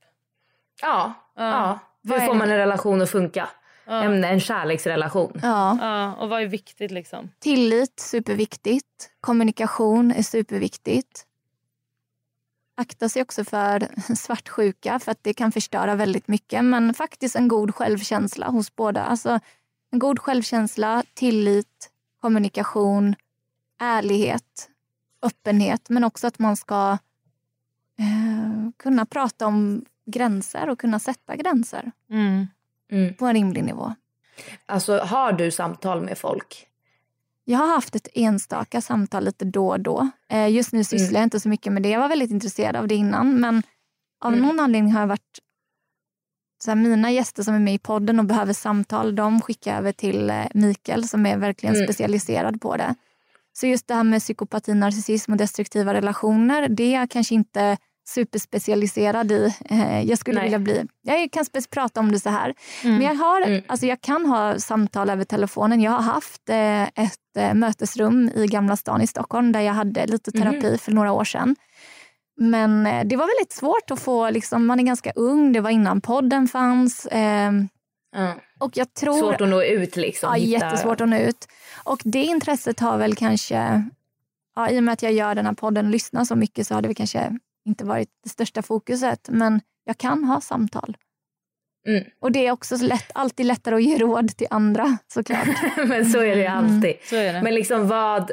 [0.82, 1.80] Ja, ja.
[2.02, 2.40] Vad hur får det?
[2.40, 3.50] man en relation att funka?
[3.88, 5.40] En, en kärleksrelation.
[5.44, 5.78] Ja.
[5.82, 7.32] Ja, och vad är viktigt liksom?
[7.40, 9.10] Tillit, superviktigt.
[9.22, 11.26] Kommunikation är superviktigt.
[12.78, 16.66] Akta sig också för svartsjuka för att det kan förstöra väldigt mycket.
[16.66, 19.04] Men faktiskt en god självkänsla hos båda.
[19.04, 19.40] Alltså,
[19.92, 23.16] en god självkänsla, tillit, kommunikation,
[23.82, 24.70] ärlighet,
[25.22, 25.90] öppenhet.
[25.90, 26.98] Men också att man ska
[28.00, 32.48] eh, kunna prata om gränser och kunna sätta gränser Mm.
[32.92, 33.14] Mm.
[33.14, 33.94] på en rimlig nivå.
[34.66, 36.68] Alltså har du samtal med folk?
[37.46, 40.10] Jag har haft ett enstaka samtal lite då och då.
[40.30, 41.90] Eh, Just nu sysslar jag inte så mycket med det.
[41.90, 43.40] Jag var väldigt intresserad av det innan.
[43.40, 43.64] Men
[44.26, 44.46] av Mm.
[44.46, 45.40] någon anledning har jag varit...
[46.64, 49.78] Så här, mina gäster som är med i podden och behöver samtal, de skickar jag
[49.78, 51.88] över till eh, Mikael som är verkligen Mm.
[51.88, 52.96] specialiserad på det.
[53.54, 57.78] Så just det här med psykopati, narcissism och destruktiva relationer, det är kanske inte
[58.08, 59.54] superspecialiserad i.
[59.70, 60.44] Eh, Jag skulle Nej.
[60.44, 60.86] vilja bli...
[61.02, 62.54] Jag kan prata om det så här.
[62.84, 62.96] Mm.
[62.98, 63.64] Men jag, har, Mm.
[63.68, 65.82] alltså jag kan ha samtal över telefonen.
[65.82, 70.06] Jag har haft eh, ett eh, mötesrum i Gamla stan i Stockholm där jag hade
[70.08, 71.56] lite terapi för några år sedan.
[72.38, 76.02] Men det var väldigt svårt att få, liksom, man är ganska ung, det var innan
[76.02, 77.08] podden fanns.
[77.12, 78.34] Ja.
[78.60, 79.20] och jag tror...
[79.20, 80.30] Svårt att nå ut liksom.
[80.30, 81.48] Ja, hitta- jättesvårt att nå ut.
[81.84, 83.84] Och det intresset har väl kanske,
[84.56, 86.74] ja, i och med att jag gör den här podden och lyssnar så mycket så
[86.76, 89.30] har det väl kanske inte varit det största fokuset.
[89.32, 90.98] Men jag kan ha samtal.
[91.88, 92.04] Mm.
[92.22, 95.48] Och det är också så lätt, alltid lättare att ge råd till andra såklart.
[95.88, 96.58] Men så är det ju Mm.
[96.76, 96.96] alltid.
[97.04, 97.42] Så är det.
[97.42, 98.32] Men liksom vad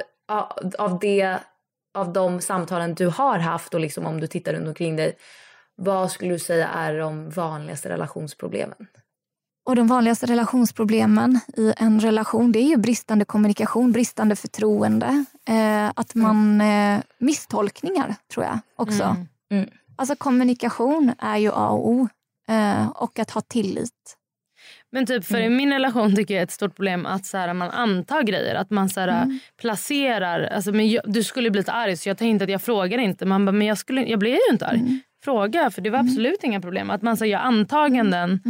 [0.79, 1.39] av det
[1.95, 5.17] av de samtalen du har haft och liksom om du tittar runt omkring dig.
[5.77, 8.87] Vad skulle du säga är de vanligaste relationsproblemen?
[9.65, 15.25] Och de vanligaste relationsproblemen i en relation det är ju bristande kommunikation, bristande förtroende.
[15.49, 19.03] Eh, att man eh, misstolkningar tror jag också.
[19.05, 19.27] Mm.
[19.53, 19.69] Mm.
[19.97, 22.09] Alltså kommunikation är ju A och O.
[22.49, 24.17] Eh, och att ha tillit.
[24.93, 25.57] Men typ för i Mm.
[25.57, 28.55] min relation tycker jag är ett stort problem att så här, man antar grejer.
[28.55, 29.39] Att man så här, Mm.
[29.61, 30.43] placerar.
[30.43, 33.27] Alltså, men jag, du skulle bli lite arg så jag tänkte att jag frågar inte.
[33.27, 34.79] Man bara, men jag, skulle, jag blev ju inte arg.
[34.81, 35.01] Mm.
[35.25, 36.91] Fråga för det var absolut inga problem.
[36.91, 38.41] Att man så gör antaganden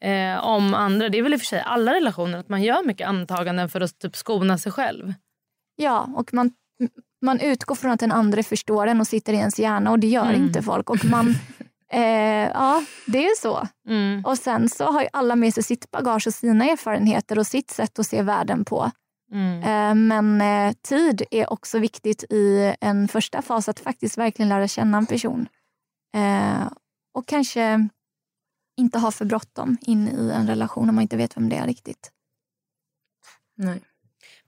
[0.00, 1.08] eh, om andra.
[1.08, 3.80] Det är väl i och för sig alla relationer att man gör mycket antaganden för
[3.80, 5.14] att typ skona sig själv.
[5.76, 6.50] Ja, och man,
[7.22, 10.06] man utgår från att den andra förstår en och sitter i ens hjärna och det
[10.06, 10.42] gör Mm.
[10.46, 10.90] inte folk.
[10.90, 11.28] Och man,
[11.92, 13.68] eh, ja, det är så.
[13.88, 14.24] Mm.
[14.24, 17.70] Och sen så har ju alla med sig sitt bagage och sina erfarenheter och sitt
[17.70, 18.90] sätt att se världen på.
[19.32, 19.62] Mm.
[19.62, 24.68] Eh, men eh, tid är också viktigt i en första fas att faktiskt verkligen lära
[24.68, 25.48] känna en person.
[26.16, 26.68] Eh,
[27.14, 27.88] och kanske
[28.76, 31.66] inte ha för bråttom in i en relation om man inte vet vem det är
[31.66, 32.10] riktigt.
[33.56, 33.80] Nej.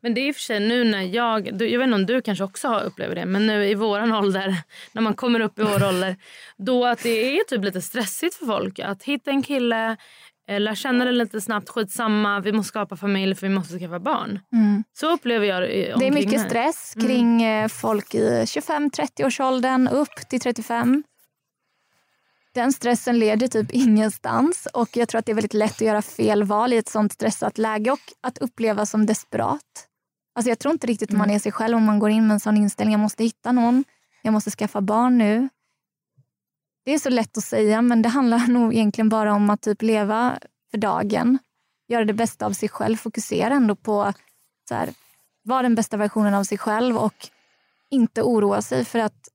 [0.00, 2.06] Men det är i och för sig nu när jag, du, jag vet inte om
[2.06, 4.56] du kanske också har upplever det, men nu i våran ålder,
[4.92, 6.16] när man kommer upp i vår ålder,
[6.56, 9.96] då att det är typ lite stressigt för folk att hitta en kille,
[10.48, 13.98] eh, lära känna den lite snabbt, skitsamma, vi måste skapa familj för vi måste skaffa
[13.98, 14.40] barn.
[14.52, 14.84] Mm.
[14.92, 17.08] Så upplever jag det Det är mycket stress Mm.
[17.08, 21.04] kring eh, folk i 25-30 års åldern upp till 35.
[22.54, 26.02] Den stressen leder typ ingenstans och jag tror att det är väldigt lätt att göra
[26.02, 29.88] fel val i ett sånt stressat läge och att uppleva som desperat.
[30.34, 32.40] Alltså jag tror inte riktigt man är sig själv om man går in med en
[32.40, 32.92] sån inställning.
[32.92, 33.84] Jag måste hitta någon,
[34.22, 35.48] jag måste skaffa barn nu.
[36.84, 39.82] Det är så lätt att säga men det handlar nog egentligen bara om att typ
[39.82, 40.38] leva
[40.70, 41.38] för dagen.
[41.88, 44.12] Göra det bästa av sig själv, fokusera ändå på
[44.68, 44.90] så här,
[45.42, 47.28] vara den bästa versionen av sig själv och
[47.90, 49.28] inte oroa sig för att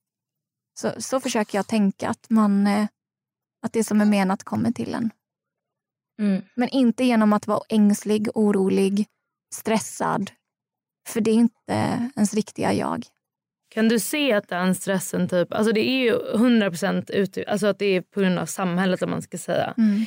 [0.74, 2.88] så, så försöker jag tänka att man eh,
[3.64, 5.10] att det som är menat kommer till en.
[6.20, 6.42] Mm.
[6.56, 9.06] Men inte genom att vara ängslig, orolig,
[9.54, 10.32] stressad.
[11.08, 13.06] För det är inte ens riktiga jag.
[13.74, 17.80] Kan du se att den stressen, typ, alltså det är ju 100% ut, alltså att
[17.80, 19.74] det är på grund av samhället om man ska säga.
[19.78, 20.06] Mm.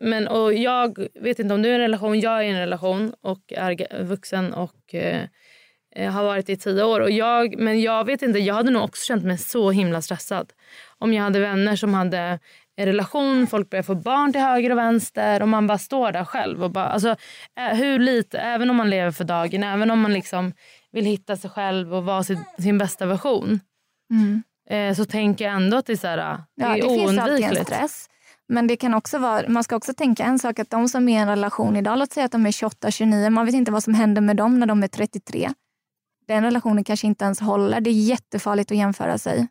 [0.00, 2.58] Men, och jag vet inte om du är i en relation, jag är i en
[2.58, 5.24] relation och är vuxen och eh,
[5.96, 7.00] eh, har varit i tio år.
[7.00, 10.52] Och jag, men jag vet inte, jag hade nog också känt mig så himla stressad.
[10.98, 12.38] Om jag hade vänner som hade
[12.76, 16.24] en relation, folk börjar få barn till höger och vänster och man bara står där
[16.24, 16.64] själv.
[16.64, 17.08] Och bara, alltså,
[17.58, 20.52] eh, hur lite, även om man lever för dagen, även om man liksom
[20.92, 23.60] vill hitta sig själv och vara sin, sin bästa version.
[24.10, 24.42] Mm.
[24.70, 27.00] Eh, så tänker jag ändå att det är, så här, det Ja, är det finns
[27.00, 27.66] alltid en oundvikligt.
[27.66, 28.08] stress.
[28.48, 31.12] Men det kan också vara, man ska också tänka en sak att de som är
[31.18, 33.94] i en relation idag, låt säga att de är 28-29, man vet inte vad som
[33.94, 35.50] händer med dem när de är 33.
[36.28, 37.80] Den relationen kanske inte ens håller.
[37.80, 39.48] Det är jättefarligt att jämföra sig.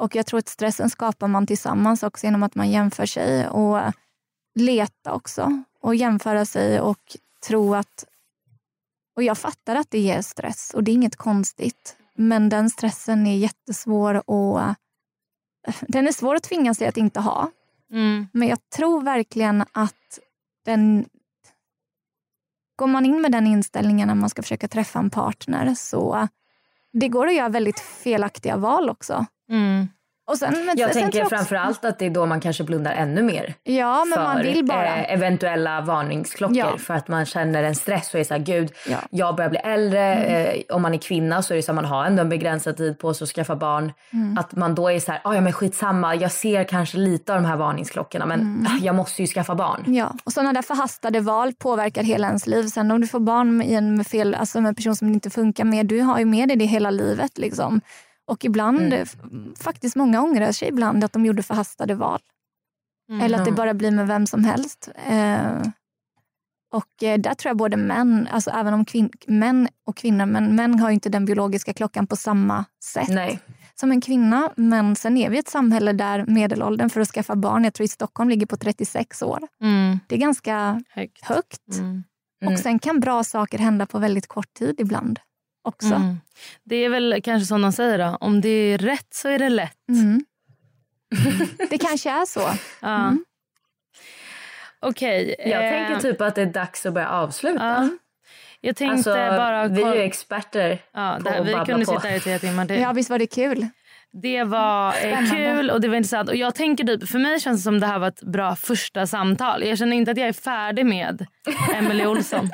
[0.00, 3.78] Och jag tror att stressen skapar man tillsammans också genom att man jämför sig och
[4.54, 8.04] leta också och jämföra sig och tro att...
[9.16, 11.96] Och jag fattar att det ger stress och det är inget konstigt.
[12.14, 14.14] Men den stressen är jättesvår
[14.58, 14.76] att...
[15.80, 17.50] Den är svår att tvinga sig att inte ha.
[17.92, 18.26] Mm.
[18.32, 20.18] Men jag tror verkligen att
[20.64, 21.06] den...
[22.76, 26.28] Går man in med den inställningen när man ska försöka träffa en partner så
[26.92, 29.26] det går att göra väldigt felaktiga val också.
[29.50, 29.88] Mm.
[30.36, 32.92] Sen, men, Jag tänker jag också- framför allt att det är då man kanske blundar
[32.92, 33.54] ännu mer.
[33.62, 34.86] Ja, men för man vill bara.
[34.96, 36.56] Eh, eventuella varningsklockor.
[36.56, 36.76] Ja.
[36.78, 38.96] För att man känner en stress och är så här, gud, Ja.
[39.10, 40.14] jag börjar bli äldre.
[40.14, 42.76] Eh, om man är kvinna så är det så att man har ändå en begränsad
[42.76, 43.92] tid på sig att skaffa barn.
[44.12, 44.38] Mm.
[44.38, 47.42] Att man då är så här, "Ah, ja men skitsamma, jag ser kanske lite av
[47.42, 48.66] de här varningsklockorna men Mm.
[48.66, 49.84] ah, jag måste ju skaffa barn.
[49.94, 52.62] Ja, och sådana där förhastade val påverkar hela ens liv.
[52.66, 55.14] Sen om du får barn med en, med fel, alltså med en person som det
[55.14, 57.38] inte funkar med, du har ju med dig det hela livet.
[57.38, 57.80] Liksom.
[58.30, 59.54] Och ibland, Mm.
[59.58, 62.20] faktiskt många ångrar sig ibland att de gjorde förhastade val.
[63.10, 63.20] Mm.
[63.20, 64.88] Eller att det bara blir med vem som helst.
[65.06, 65.62] Eh,
[66.72, 70.56] och eh, där tror jag både män, alltså även om kvin- män och kvinnor, men
[70.56, 73.38] män har ju inte den biologiska klockan på samma sätt Nej.
[73.74, 74.52] som en kvinna.
[74.56, 77.88] Men sen är vi ett samhälle där medelåldern för att skaffa barn, jag tror i
[77.88, 79.40] Stockholm ligger på 36 år.
[79.62, 79.98] Mm.
[80.06, 81.24] Det är ganska Högt.
[81.24, 81.68] högt.
[81.78, 82.04] Mm.
[82.42, 82.54] Mm.
[82.54, 85.18] Och sen kan bra saker hända på väldigt kort tid ibland
[85.62, 85.94] också.
[85.94, 86.16] Mm.
[86.64, 89.48] Det är väl kanske som de säger då, om det är rätt så är det
[89.48, 89.88] lätt.
[89.88, 90.24] Mm.
[91.70, 92.40] det kanske är så.
[92.80, 92.96] Ja.
[93.08, 93.24] Mm.
[94.80, 95.34] Okej.
[95.38, 97.64] Jag eh, tänker typ att det är dags att börja avsluta.
[97.64, 97.88] ja.
[98.62, 99.68] Jag tänkte Alltså, bara...
[99.68, 101.92] vi är ju experter ja, på här, att vi kunde på.
[101.92, 102.80] sitta här i tre timmar till.
[102.80, 103.66] Ja, visst var det kul?
[104.12, 106.28] Det var eh, kul och det var intressant.
[106.28, 109.06] Och jag tänker typ, för mig känns det som det här var ett bra första
[109.06, 109.64] samtal.
[109.64, 111.26] Jag känner inte att jag är färdig med
[111.74, 112.50] Emily Olsson.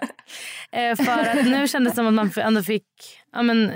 [0.72, 2.84] eh, för att nu kändes det som att man ändå fick
[3.32, 3.72] ja, men,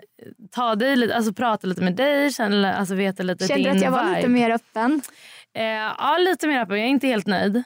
[0.54, 3.78] ta dig lite, alltså prata lite med dig, känna, alltså veta lite Kände din du
[3.78, 4.16] att jag var vibe.
[4.16, 5.02] lite mer öppen?
[5.58, 6.76] Eh, ja, lite mer öppen.
[6.76, 7.62] Jag är inte helt nöjd.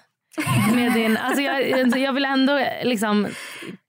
[0.74, 3.28] Med din, alltså jag, jag vill ändå liksom,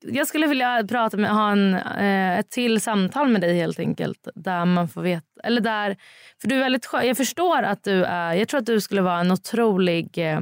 [0.02, 4.28] jag skulle vilja prata med, ha en, eh, ett till samtal med dig helt enkelt.
[4.36, 5.98] Där man får veta, eller där,
[6.42, 7.08] för du är väldigt skön.
[7.08, 10.40] Jag förstår att du är, jag tror att du skulle vara en otrolig eh,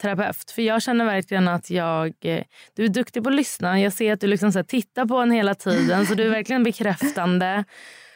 [0.00, 0.50] terapeut.
[0.50, 2.06] För jag känner verkligen att jag...
[2.20, 2.42] eh,
[2.76, 3.80] Du är duktig på att lyssna.
[3.80, 6.06] Jag ser att du liksom så tittar på en hela tiden.
[6.06, 7.64] Så du är verkligen bekräftande.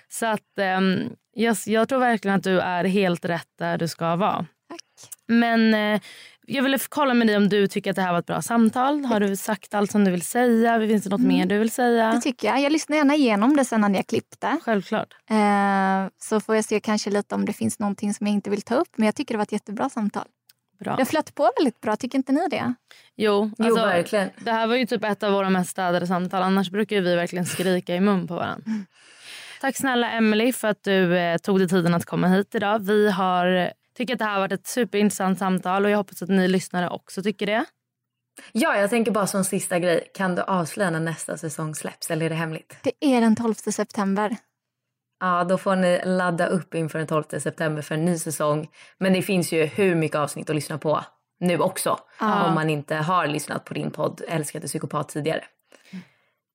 [0.08, 4.16] Så att ehm, jag, jag tror verkligen att du är helt rätt där du ska
[4.16, 4.46] vara.
[4.68, 4.80] Tack.
[5.26, 6.00] Men eh,
[6.46, 9.04] jag ville kolla med dig om du tycker att det här var ett bra samtal.
[9.04, 10.78] Har du sagt allt som du vill säga?
[10.78, 12.12] Finns det något mer du vill säga?
[12.12, 12.60] Det tycker jag.
[12.60, 14.58] Jag lyssnar gärna igenom det sen när jag klippte.
[14.62, 15.14] Självklart.
[15.30, 18.62] Eh, så får jag se kanske lite om det finns någonting som jag inte vill
[18.62, 18.88] ta upp.
[18.96, 20.24] Men jag tycker det var ett jättebra samtal.
[20.80, 20.96] Bra.
[20.96, 22.74] Det flöt på väldigt bra, tycker inte ni det?
[23.16, 24.30] Jo, Jo, alltså, verkligen.
[24.38, 26.42] det här var ju typ ett av våra mest städade samtal.
[26.42, 28.64] Annars brukar vi verkligen skrika i mun på varandra.
[29.60, 32.78] Tack snälla Emily för att du eh, tog dig tiden att komma hit idag.
[32.78, 36.28] Vi har tycker att det här har varit ett superintressant samtal och jag hoppas att
[36.28, 37.64] ni lyssnare också tycker det.
[38.52, 40.10] Ja, jag tänker bara som sista grej.
[40.14, 42.76] Kan du avslöja när nästa säsong släpps eller är det hemligt?
[42.82, 44.36] Det är den 12 september.
[45.20, 48.68] Ja, då får ni ladda upp inför den 12 september för en ny säsong.
[48.98, 51.04] Men det finns ju hur mycket avsnitt att lyssna på
[51.40, 51.98] nu också.
[52.20, 52.44] Ja.
[52.44, 55.44] Om man inte har lyssnat på din podd Älskade psykopat tidigare.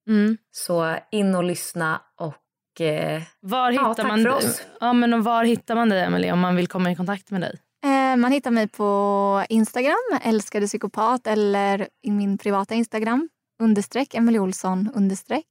[0.08, 0.38] Mm.
[0.50, 2.34] Så in och lyssna och
[2.80, 4.62] eh, Var, Ja, hittar tack man för oss.
[4.80, 7.40] Ja, men och var hittar man dig Emily om man vill komma i kontakt med
[7.40, 7.58] dig?
[7.84, 13.28] Eh, man hittar mig på Instagram, älskade psykopat eller i min privata Instagram,
[13.62, 15.46] understreck Emily Olsson understreck.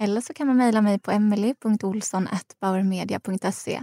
[0.00, 3.82] Eller så kan man mejla mig på emily.olsson.bauermedia.se.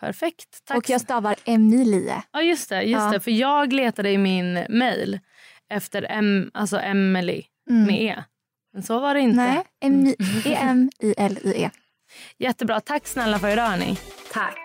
[0.00, 0.64] Perfekt.
[0.64, 0.76] Tack.
[0.76, 2.22] Och jag stavar Emilie.
[2.32, 3.10] Ja just det, just Ja.
[3.12, 3.20] det.
[3.20, 5.20] För jag letade i min mail
[5.70, 7.84] efter em, alltså Emily Mm.
[7.86, 8.24] med E.
[8.72, 9.36] Men så var det inte.
[9.36, 11.70] Nej, Emi- E-M-I-L-I-E.
[12.38, 12.80] Jättebra.
[12.80, 13.96] Tack snälla för idag hörni.
[14.32, 14.58] tack.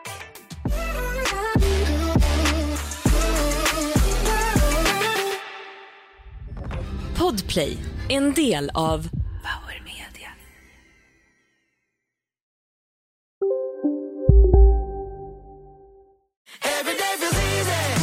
[7.17, 7.77] Podplay,
[8.09, 8.99] en del av
[9.43, 10.29] Power Media.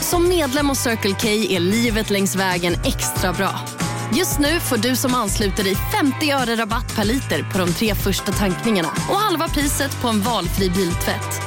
[0.03, 3.51] Som medlem hos Circle K är livet längs vägen extra bra.
[4.15, 7.95] Just nu får du som ansluter dig 50 öre rabatt per liter på de tre
[7.95, 11.41] första tankningarna och halva priset på en valfri biltvätt.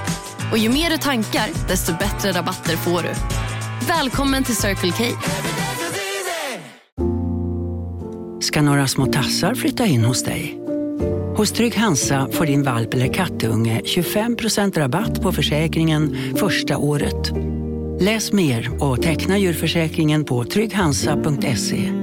[0.51, 3.13] Och ju mer du tankar, desto bättre rabatter får du.
[3.87, 5.03] Välkommen till Circle K.
[8.39, 10.59] ska några små tassar flytta in hos dig.
[11.37, 17.31] Hos Trygg Hansa får din valp eller kattunge 25% rabatt på försäkringen första året.
[17.99, 22.02] Läs mer och teckna djurförsäkringen på trygghansa.se.